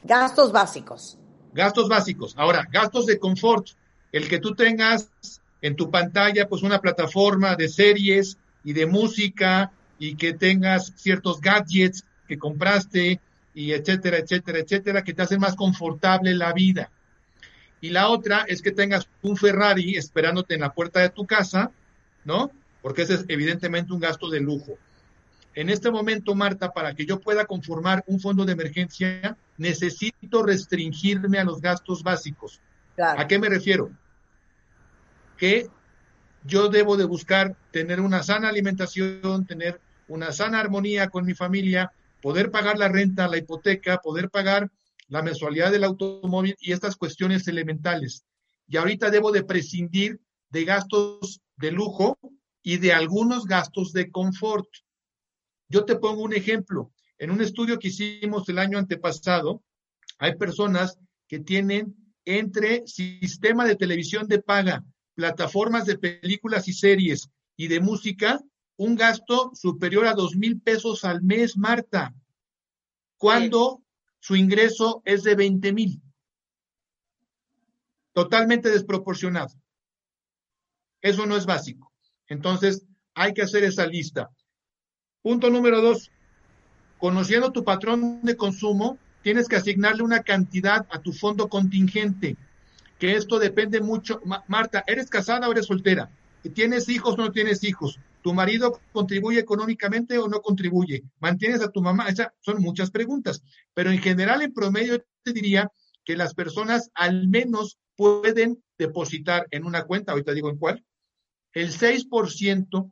gastos 0.04 0.52
básicos. 0.52 1.18
Gastos 1.52 1.88
básicos. 1.88 2.34
Ahora, 2.36 2.68
gastos 2.70 3.06
de 3.06 3.18
confort. 3.18 3.70
El 4.12 4.28
que 4.28 4.38
tú 4.38 4.54
tengas 4.54 5.10
en 5.60 5.74
tu 5.74 5.90
pantalla 5.90 6.48
pues 6.48 6.62
una 6.62 6.80
plataforma 6.80 7.56
de 7.56 7.68
series 7.68 8.38
y 8.62 8.74
de 8.74 8.86
música 8.86 9.72
y 9.98 10.14
que 10.14 10.32
tengas 10.32 10.92
ciertos 10.94 11.40
gadgets 11.40 12.04
que 12.28 12.38
compraste 12.38 13.20
y 13.54 13.72
etcétera, 13.72 14.18
etcétera, 14.18 14.60
etcétera, 14.60 15.02
que 15.02 15.14
te 15.14 15.22
hacen 15.22 15.40
más 15.40 15.56
confortable 15.56 16.32
la 16.36 16.52
vida. 16.52 16.92
Y 17.80 17.90
la 17.90 18.08
otra 18.08 18.44
es 18.46 18.62
que 18.62 18.70
tengas 18.70 19.08
un 19.22 19.36
Ferrari 19.36 19.96
esperándote 19.96 20.54
en 20.54 20.60
la 20.60 20.72
puerta 20.72 21.00
de 21.00 21.10
tu 21.10 21.26
casa 21.26 21.72
¿no? 22.24 22.50
Porque 22.83 23.02
ese 23.02 23.14
es 23.14 23.24
evidentemente 23.28 23.92
un 23.92 24.00
gasto 24.00 24.28
de 24.28 24.40
lujo. 24.40 24.78
En 25.54 25.68
este 25.68 25.90
momento, 25.90 26.35
Marta, 26.35 26.72
para 26.72 26.94
que 26.94 27.04
yo 27.04 27.20
pueda 27.20 27.44
conformar 27.44 28.04
un 28.06 28.20
fondo 28.20 28.44
de 28.44 28.52
emergencia, 28.52 29.37
necesito 29.56 30.42
restringirme 30.42 31.38
a 31.38 31.44
los 31.44 31.61
gastos 31.61 32.02
básicos. 32.02 32.61
¿A 32.98 33.26
qué 33.26 33.38
me 33.38 33.48
refiero? 33.48 33.90
Que 35.37 35.68
yo 36.44 36.68
debo 36.68 36.96
de 36.96 37.04
buscar 37.04 37.56
tener 37.72 38.00
una 38.00 38.22
sana 38.22 38.48
alimentación, 38.48 39.44
tener 39.46 39.80
una 40.09 40.33
sana 40.33 40.61
armonía 40.61 41.09
con 41.09 41.24
mi 41.24 41.35
familia, 41.35 41.92
poder 42.22 42.50
pagar 42.50 42.78
la 42.78 42.88
renta, 42.88 43.28
la 43.28 43.38
hipoteca, 43.38 43.98
poder 43.98 44.30
pagar 44.30 44.70
la 45.09 45.22
mensualidad 45.22 45.72
del 45.72 45.85
automóvil 45.85 46.56
y 46.61 46.72
estas 46.72 46.96
cuestiones 46.96 47.46
elementales. 47.48 48.24
Y 48.68 48.76
ahorita 48.76 49.11
debo 49.11 49.33
de 49.33 49.42
prescindir 49.42 50.20
de 50.50 50.64
gastos 50.64 51.40
de 51.61 51.70
lujo 51.70 52.18
y 52.62 52.79
de 52.79 52.92
algunos 52.92 53.44
gastos 53.44 53.92
de 53.92 54.11
confort. 54.11 54.68
Yo 55.68 55.85
te 55.85 55.96
pongo 55.96 56.23
un 56.23 56.35
ejemplo. 56.35 56.90
En 57.18 57.31
un 57.31 57.42
estudio 57.42 57.79
que 57.79 57.88
hicimos 57.88 58.49
el 58.49 58.59
año 58.59 58.79
antepasado, 58.79 59.62
hay 60.18 60.37
personas 60.37 60.99
que 61.29 61.38
tienen 61.38 61.94
entre 62.25 62.87
sistema 62.87 63.66
de 63.66 63.77
televisión 63.77 64.27
de 64.27 64.40
paga, 64.40 64.85
plataformas 65.14 65.85
de 65.85 65.99
películas 65.99 66.66
y 66.66 66.73
series 66.73 67.31
y 67.57 67.68
de 67.68 67.81
música, 67.81 68.40
un 68.77 68.96
gasto 68.96 69.51
superior 69.55 70.07
a 70.07 70.14
dos 70.14 70.37
mil 70.37 70.61
pesos 70.61 71.05
al 71.05 71.23
mes, 71.23 71.59
Marta, 71.59 72.14
cuando 73.18 73.83
su 74.18 74.35
ingreso 74.35 75.03
es 75.05 75.23
de 75.25 75.35
20 75.35 75.73
mil. 75.75 76.03
Totalmente 78.12 78.70
desproporcionado. 78.70 79.60
Eso 81.02 81.26
no 81.26 81.36
es 81.36 81.46
básico. 81.46 81.92
Entonces, 82.28 82.84
hay 83.14 83.34
que 83.34 83.42
hacer 83.42 83.64
esa 83.64 83.86
lista. 83.86 84.30
Punto 85.22 85.50
número 85.50 85.80
dos, 85.80 86.10
conociendo 86.98 87.52
tu 87.52 87.64
patrón 87.64 88.20
de 88.22 88.36
consumo, 88.36 88.98
tienes 89.22 89.48
que 89.48 89.56
asignarle 89.56 90.02
una 90.02 90.22
cantidad 90.22 90.86
a 90.90 91.00
tu 91.00 91.12
fondo 91.12 91.48
contingente, 91.48 92.36
que 92.98 93.16
esto 93.16 93.38
depende 93.38 93.80
mucho. 93.80 94.20
Marta, 94.46 94.84
¿eres 94.86 95.10
casada 95.10 95.48
o 95.48 95.52
eres 95.52 95.66
soltera? 95.66 96.10
¿Tienes 96.54 96.88
hijos 96.88 97.14
o 97.14 97.16
no 97.18 97.32
tienes 97.32 97.64
hijos? 97.64 97.98
¿Tu 98.22 98.32
marido 98.32 98.80
contribuye 98.92 99.38
económicamente 99.38 100.18
o 100.18 100.28
no 100.28 100.40
contribuye? 100.40 101.02
¿Mantienes 101.18 101.62
a 101.62 101.70
tu 101.70 101.82
mamá? 101.82 102.08
Esas 102.08 102.28
son 102.40 102.62
muchas 102.62 102.90
preguntas. 102.90 103.42
Pero 103.74 103.90
en 103.90 103.98
general, 103.98 104.42
en 104.42 104.52
promedio, 104.52 105.04
te 105.22 105.32
diría 105.32 105.70
que 106.04 106.16
las 106.16 106.34
personas 106.34 106.90
al 106.94 107.28
menos 107.28 107.78
pueden 107.96 108.62
depositar 108.78 109.46
en 109.50 109.64
una 109.64 109.84
cuenta, 109.84 110.12
ahorita 110.12 110.32
digo 110.32 110.48
en 110.50 110.56
cuál, 110.56 110.84
el 111.52 111.72
6% 111.72 112.90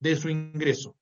de 0.00 0.16
su 0.16 0.28
ingreso. 0.28 0.96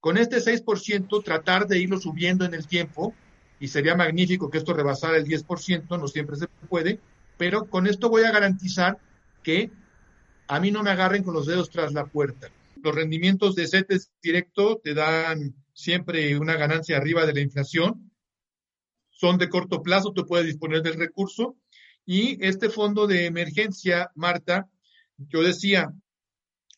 Con 0.00 0.18
este 0.18 0.38
6%, 0.38 1.22
tratar 1.24 1.66
de 1.66 1.78
irlo 1.78 1.98
subiendo 1.98 2.44
en 2.44 2.54
el 2.54 2.66
tiempo, 2.66 3.14
y 3.60 3.68
sería 3.68 3.96
magnífico 3.96 4.50
que 4.50 4.58
esto 4.58 4.74
rebasara 4.74 5.16
el 5.16 5.24
10%, 5.24 5.98
no 5.98 6.08
siempre 6.08 6.36
se 6.36 6.48
puede, 6.68 7.00
pero 7.38 7.66
con 7.66 7.86
esto 7.86 8.08
voy 8.08 8.24
a 8.24 8.32
garantizar 8.32 8.98
que 9.42 9.70
a 10.48 10.60
mí 10.60 10.70
no 10.70 10.82
me 10.82 10.90
agarren 10.90 11.22
con 11.22 11.34
los 11.34 11.46
dedos 11.46 11.70
tras 11.70 11.92
la 11.92 12.06
puerta. 12.06 12.48
Los 12.82 12.94
rendimientos 12.94 13.54
de 13.54 13.66
CETES 13.66 14.12
directo 14.22 14.80
te 14.82 14.94
dan 14.94 15.54
siempre 15.72 16.36
una 16.38 16.56
ganancia 16.56 16.96
arriba 16.96 17.24
de 17.24 17.32
la 17.32 17.40
inflación, 17.40 18.10
son 19.10 19.38
de 19.38 19.48
corto 19.48 19.82
plazo, 19.82 20.12
tú 20.12 20.26
puedes 20.26 20.46
disponer 20.46 20.82
del 20.82 20.94
recurso, 20.94 21.56
y 22.04 22.44
este 22.44 22.68
fondo 22.68 23.06
de 23.06 23.26
emergencia, 23.26 24.10
Marta, 24.14 24.68
yo 25.16 25.42
decía, 25.42 25.92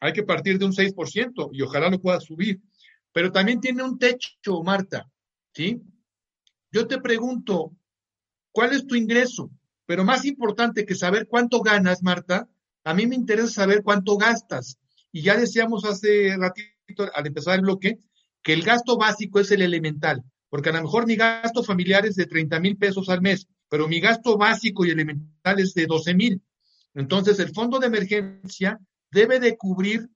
hay 0.01 0.13
que 0.13 0.23
partir 0.23 0.59
de 0.59 0.65
un 0.65 0.73
6% 0.73 1.51
y 1.53 1.63
ojalá 1.63 1.91
lo 1.91 2.01
pueda 2.01 2.21
subir, 2.21 2.61
pero 3.13 3.33
también 3.33 3.61
tiene 3.61 3.83
un 3.83 3.99
techo, 3.99 4.63
Marta, 4.63 5.11
¿sí? 5.53 5.81
Yo 6.71 6.87
te 6.87 7.01
pregunto, 7.01 7.73
¿cuál 8.53 8.73
es 8.73 8.87
tu 8.87 8.95
ingreso? 8.95 9.51
Pero 9.87 10.05
más 10.05 10.25
importante 10.25 10.85
que 10.85 10.95
saber 10.95 11.27
cuánto 11.29 11.61
ganas, 11.61 12.03
Marta, 12.03 12.49
a 12.85 12.95
mí 12.95 13.07
me 13.07 13.17
interesa 13.17 13.49
saber 13.49 13.83
cuánto 13.83 14.17
gastas. 14.17 14.79
Y 15.13 15.23
ya 15.23 15.37
decíamos 15.37 15.85
hace 15.85 16.37
ratito, 16.37 17.11
al 17.15 17.27
empezar 17.27 17.55
el 17.55 17.63
bloque, 17.63 17.99
que 18.43 18.53
el 18.53 18.63
gasto 18.63 18.97
básico 18.97 19.41
es 19.41 19.51
el 19.51 19.63
elemental, 19.63 20.23
porque 20.49 20.69
a 20.69 20.73
lo 20.73 20.83
mejor 20.83 21.07
mi 21.07 21.17
gasto 21.17 21.65
familiar 21.65 22.07
es 22.07 22.17
de 22.17 22.27
30 22.27 22.61
mil 22.61 22.77
pesos 22.77 23.09
al 23.09 23.23
mes, 23.23 23.49
pero 23.69 23.89
mi 23.89 23.99
gasto 23.99 24.37
básico 24.37 24.85
y 24.85 24.91
elemental 24.91 25.59
es 25.59 25.75
de 25.75 25.87
12 25.87 26.15
mil. 26.15 26.43
Entonces, 26.97 27.39
el 27.39 27.53
fondo 27.53 27.79
de 27.79 27.89
emergencia 27.89 28.81
debe 29.11 29.39
de 29.39 29.57
cubrir 29.57 30.09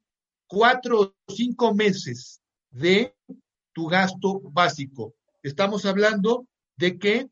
cuatro 0.46 1.00
o 1.00 1.14
cinco 1.28 1.74
meses 1.74 2.40
de 2.70 3.14
tu 3.72 3.86
gasto 3.86 4.40
básico. 4.50 5.14
Estamos 5.42 5.84
hablando 5.84 6.48
de 6.76 6.98
que 6.98 7.28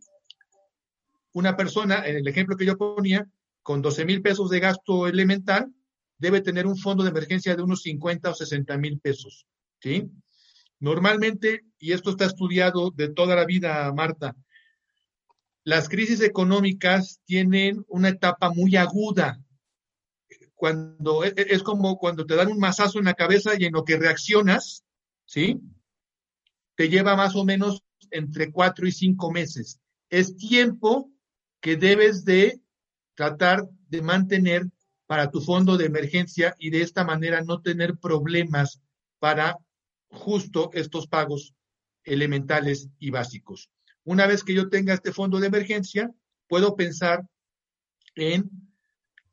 una 1.33 1.57
persona, 1.57 2.07
en 2.07 2.17
el 2.17 2.29
ejemplo 2.29 2.57
que 2.57 2.67
yo 2.67 2.77
ponía, 2.77 3.27
con 3.63 3.81
12 3.81 4.05
mil 4.05 4.21
pesos 4.21 4.51
de 4.51 4.61
gasto 4.61 5.09
elemental, 5.09 5.73
debe 6.19 6.43
tener 6.43 6.67
un 6.67 6.77
fondo 6.77 7.03
de 7.03 7.11
emergencia 7.11 7.57
de 7.57 7.63
unos 7.63 7.83
50 7.83 8.31
o 8.31 8.35
60 8.35 8.77
mil 8.77 9.01
pesos. 9.01 9.47
¿sí? 9.81 10.11
Normalmente, 10.79 11.65
y 11.79 11.93
esto 11.93 12.11
está 12.11 12.27
estudiado 12.27 12.91
de 12.91 13.09
toda 13.09 13.35
la 13.35 13.47
vida, 13.47 13.91
Marta, 13.95 14.37
las 15.69 15.91
crisis 15.91 16.23
económicas 16.23 17.21
tienen 17.27 17.85
una 17.89 18.09
etapa 18.09 18.49
muy 18.49 18.75
aguda. 18.77 19.39
Cuando 20.55 21.25
e, 21.25 21.35
e, 21.37 21.47
es 21.51 21.63
como 21.63 21.99
cuando 21.99 22.25
te 22.25 22.37
dan 22.37 22.51
un 22.51 22.59
mazazo 22.59 22.99
en 22.99 23.05
la 23.05 23.13
cabeza 23.13 23.51
y 23.55 23.67
en 23.67 23.75
lo 23.75 23.85
que 23.85 23.99
reaccionas, 23.99 24.83
¿sí? 25.27 25.61
Te 26.75 26.89
lleva 26.89 27.17
más 27.17 27.37
o 27.37 27.45
menos 27.45 27.83
entre 28.11 28.51
cuatro 28.51 28.87
y 28.87 28.93
cinco 28.93 29.31
meses. 29.31 29.79
Es 30.09 30.39
tiempo 30.39 31.13
que 31.61 31.77
debes 31.77 32.25
de 32.25 32.63
tratar 33.15 33.69
de 33.91 34.01
mantener 34.01 34.71
para 35.07 35.31
tu 35.31 35.43
fondo 35.43 35.77
de 35.77 35.85
emergencia 35.85 36.55
y 36.59 36.71
de 36.71 36.81
esta 36.81 37.05
manera 37.05 37.43
no 37.43 37.61
tener 37.61 37.99
problemas 37.99 38.81
para 39.19 39.59
justo 40.09 40.71
estos 40.73 41.09
pagos 41.09 41.53
elementales 42.05 42.89
y 42.99 43.11
básicos. 43.11 43.69
Una 44.09 44.27
vez 44.27 44.43
que 44.43 44.55
yo 44.55 44.71
tenga 44.71 44.95
este 44.95 45.13
fondo 45.13 45.39
de 45.39 45.49
emergencia, 45.49 46.11
puedo 46.49 46.77
pensar 46.77 47.29
en 48.15 48.51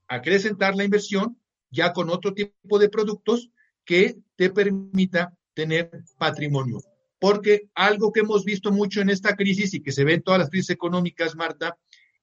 acrecentar 0.05 0.75
la 0.75 0.83
inversión 0.83 1.39
ya 1.69 1.93
con 1.93 2.09
otro 2.09 2.33
tipo 2.33 2.77
de 2.77 2.89
productos 2.89 3.49
que 3.85 4.17
te 4.35 4.49
permita 4.49 5.33
tener 5.53 6.03
patrimonio. 6.17 6.81
Porque 7.19 7.69
algo 7.73 8.11
que 8.11 8.19
hemos 8.19 8.43
visto 8.43 8.69
mucho 8.69 8.99
en 8.99 9.09
esta 9.09 9.37
crisis 9.37 9.73
y 9.73 9.81
que 9.81 9.93
se 9.93 10.03
ve 10.03 10.15
en 10.15 10.23
todas 10.23 10.41
las 10.41 10.49
crisis 10.49 10.71
económicas, 10.71 11.37
Marta, 11.37 11.77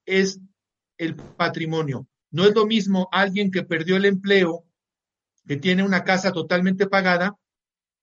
es 0.05 0.39
el 0.99 1.17
patrimonio. 1.17 2.07
No 2.31 2.45
es 2.45 2.55
lo 2.55 2.67
mismo 2.67 3.09
alguien 3.13 3.51
que 3.51 3.63
perdió 3.63 3.97
el 3.97 4.05
empleo, 4.05 4.67
que 5.49 5.57
tiene 5.57 5.85
una 5.85 6.05
casa 6.05 6.33
totalmente 6.33 6.87
pagada, 6.87 7.35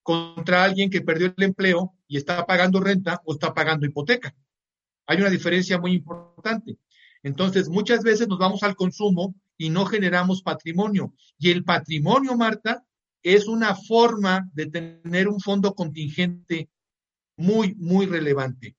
contra 0.01 0.63
alguien 0.63 0.89
que 0.89 1.01
perdió 1.01 1.31
el 1.37 1.43
empleo 1.43 1.93
y 2.09 2.17
está 2.17 2.45
pagando 2.45 2.81
renta 2.81 3.21
o 3.23 3.33
está 3.33 3.53
pagando 3.53 3.85
hipoteca. 3.85 4.35
Hay 5.05 5.19
una 5.19 5.29
diferencia 5.29 5.77
muy 5.79 5.93
importante. 5.93 6.77
Entonces, 7.23 7.69
muchas 7.69 8.03
veces 8.03 8.27
nos 8.27 8.39
vamos 8.39 8.63
al 8.63 8.75
consumo 8.75 9.35
y 9.57 9.69
no 9.69 9.85
generamos 9.85 10.41
patrimonio. 10.41 11.13
Y 11.37 11.51
el 11.51 11.63
patrimonio, 11.63 12.35
Marta, 12.35 12.83
es 13.21 13.47
una 13.47 13.75
forma 13.75 14.49
de 14.53 14.65
tener 14.65 15.27
un 15.27 15.39
fondo 15.39 15.75
contingente 15.75 16.69
muy, 17.37 17.75
muy 17.75 18.07
relevante. 18.07 18.75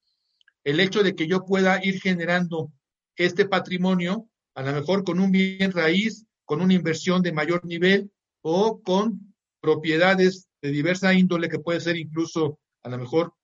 El 0.65 0.81
hecho 0.81 1.03
de 1.03 1.15
que 1.15 1.27
yo 1.27 1.45
pueda 1.45 1.85
ir 1.85 2.01
generando 2.01 2.73
este 3.17 3.47
patrimonio, 3.47 4.29
a 4.55 4.63
lo 4.63 4.73
mejor 4.73 5.05
con 5.05 5.21
un 5.21 5.31
bien 5.31 5.73
raíz, 5.73 6.27
con 6.45 6.61
una 6.61 6.75
inversión 6.75 7.23
de 7.23 7.33
mayor 7.33 7.65
nivel 7.65 8.11
o 8.43 8.81
con 8.83 9.35
propiedades 9.61 10.49
de 10.63 10.71
diversa 10.71 11.15
índole 11.15 11.49
que 11.49 11.61
puede 11.61 11.81
ser 11.81 11.97
incluso 11.97 12.59
a 12.83 12.89
lo 12.89 12.99
mejor 12.99 13.35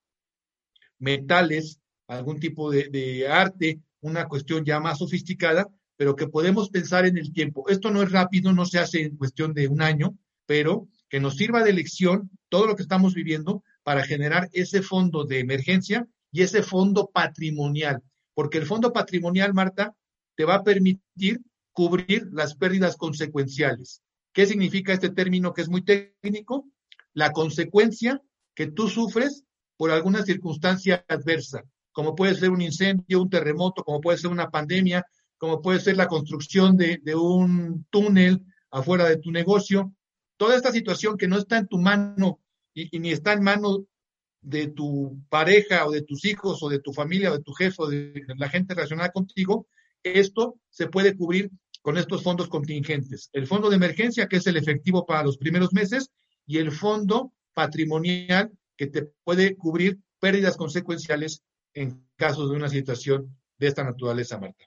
metales, 0.99 1.79
algún 2.07 2.39
tipo 2.39 2.71
de, 2.71 3.27
arte, 3.29 3.81
una 4.01 4.27
cuestión 4.27 4.65
ya 4.65 4.79
más 4.79 4.99
sofisticada, 4.99 5.67
pero 5.95 6.15
que 6.15 6.27
podemos 6.27 6.69
pensar 6.69 7.05
en 7.05 7.17
el 7.17 7.33
tiempo. 7.33 7.67
Esto 7.69 7.91
no 7.91 8.01
es 8.01 8.11
rápido, 8.11 8.53
no 8.53 8.65
se 8.65 8.79
hace 8.79 9.01
en 9.01 9.17
cuestión 9.17 9.53
de 9.53 9.67
un 9.67 9.81
año, 9.81 10.17
pero 10.45 10.87
que 11.09 11.19
nos 11.19 11.35
sirva 11.35 11.63
de 11.63 11.73
lección 11.73 12.29
todo 12.49 12.67
lo 12.67 12.75
que 12.75 12.83
estamos 12.83 13.13
viviendo 13.13 13.63
para 13.83 14.03
generar 14.03 14.49
ese 14.53 14.81
fondo 14.81 15.25
de 15.25 15.39
emergencia 15.39 16.07
y 16.31 16.43
ese 16.43 16.63
fondo 16.63 17.09
patrimonial. 17.11 18.01
Porque 18.33 18.57
el 18.57 18.65
fondo 18.65 18.93
patrimonial, 18.93 19.53
Marta, 19.53 19.95
te 20.35 20.45
va 20.45 20.55
a 20.55 20.63
permitir 20.63 21.41
cubrir 21.71 22.27
las 22.31 22.55
pérdidas 22.55 22.95
consecuenciales. 22.95 24.01
¿Qué 24.33 24.45
significa 24.45 24.93
este 24.93 25.09
término 25.09 25.53
que 25.53 25.61
es 25.61 25.69
muy 25.69 25.83
técnico? 25.83 26.69
La 27.13 27.31
consecuencia 27.31 28.21
que 28.57 28.65
tú 28.65 28.89
sufres 28.89 29.43
por 29.77 29.91
alguna 29.91 30.23
circunstancia 30.23 31.05
adversa, 31.07 31.63
como 31.91 32.15
puede 32.15 32.33
ser 32.33 32.49
un 32.49 32.63
incendio, 32.63 33.21
un 33.21 33.29
terremoto, 33.29 33.83
como 33.83 34.01
puede 34.01 34.17
ser 34.17 34.31
una 34.31 34.49
pandemia, 34.49 35.05
como 35.37 35.61
puede 35.61 35.79
ser 35.79 35.95
la 35.95 36.07
construcción 36.07 36.75
de, 36.75 36.99
un 37.13 37.85
túnel 37.91 38.43
afuera 38.71 39.07
de 39.07 39.17
tu 39.17 39.31
negocio. 39.31 39.93
Toda 40.37 40.55
esta 40.55 40.71
situación 40.71 41.17
que 41.17 41.27
no 41.27 41.37
está 41.37 41.59
en 41.59 41.67
tu 41.67 41.77
mano 41.77 42.39
y, 42.73 42.97
ni 42.97 43.11
está 43.11 43.33
en 43.33 43.43
mano 43.43 43.85
de 44.41 44.69
tu 44.69 45.21
pareja 45.29 45.85
o 45.85 45.91
de 45.91 46.01
tus 46.01 46.25
hijos 46.25 46.63
o 46.63 46.69
de 46.69 46.79
tu 46.79 46.93
familia 46.93 47.31
o 47.31 47.37
de 47.37 47.43
tu 47.43 47.53
jefe 47.53 47.75
o 47.77 47.87
de 47.87 48.23
la 48.37 48.49
gente 48.49 48.73
relacionada 48.73 49.11
contigo, 49.11 49.67
esto 50.01 50.55
se 50.71 50.87
puede 50.87 51.15
cubrir 51.15 51.51
con 51.83 51.95
estos 51.95 52.23
fondos 52.23 52.47
contingentes. 52.47 53.29
El 53.33 53.45
fondo 53.45 53.69
de 53.69 53.75
emergencia, 53.75 54.27
que 54.27 54.37
es 54.37 54.47
el 54.47 54.57
efectivo 54.57 55.05
para 55.05 55.23
los 55.23 55.37
primeros 55.37 55.73
meses, 55.73 56.09
y 56.47 56.57
el 56.57 56.71
fondo 56.71 57.33
patrimonial, 57.57 58.51
que 58.75 58.85
te 58.85 59.01
puede 59.23 59.57
cubrir 59.57 59.99
pérdidas 60.19 60.55
consecuenciales 60.55 61.41
en 61.73 62.07
caso 62.15 62.47
de 62.47 62.55
una 62.55 62.69
situación 62.69 63.35
de 63.57 63.67
esta 63.67 63.83
naturaleza, 63.83 64.37
Marta. 64.37 64.63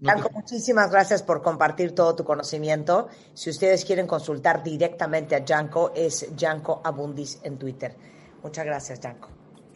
Franco, 0.00 0.30
muchísimas 0.30 0.92
gracias 0.92 1.24
por 1.24 1.42
compartir 1.42 1.92
todo 1.92 2.14
tu 2.14 2.22
conocimiento. 2.22 3.08
Si 3.34 3.50
ustedes 3.50 3.84
quieren 3.84 4.06
consultar 4.06 4.62
directamente 4.62 5.34
a 5.34 5.44
Janko, 5.44 5.92
es 5.92 6.28
Janko 6.38 6.82
Abundis 6.84 7.40
en 7.42 7.58
Twitter. 7.58 7.96
Muchas 8.44 8.64
gracias, 8.64 9.00
Janko. 9.00 9.28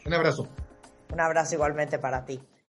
Un 0.06 0.14
abrazo. 0.14 0.48
Un 1.12 1.20
abrazo 1.20 1.56
igualmente 1.56 1.98
para 1.98 2.24
ti. 2.24 2.40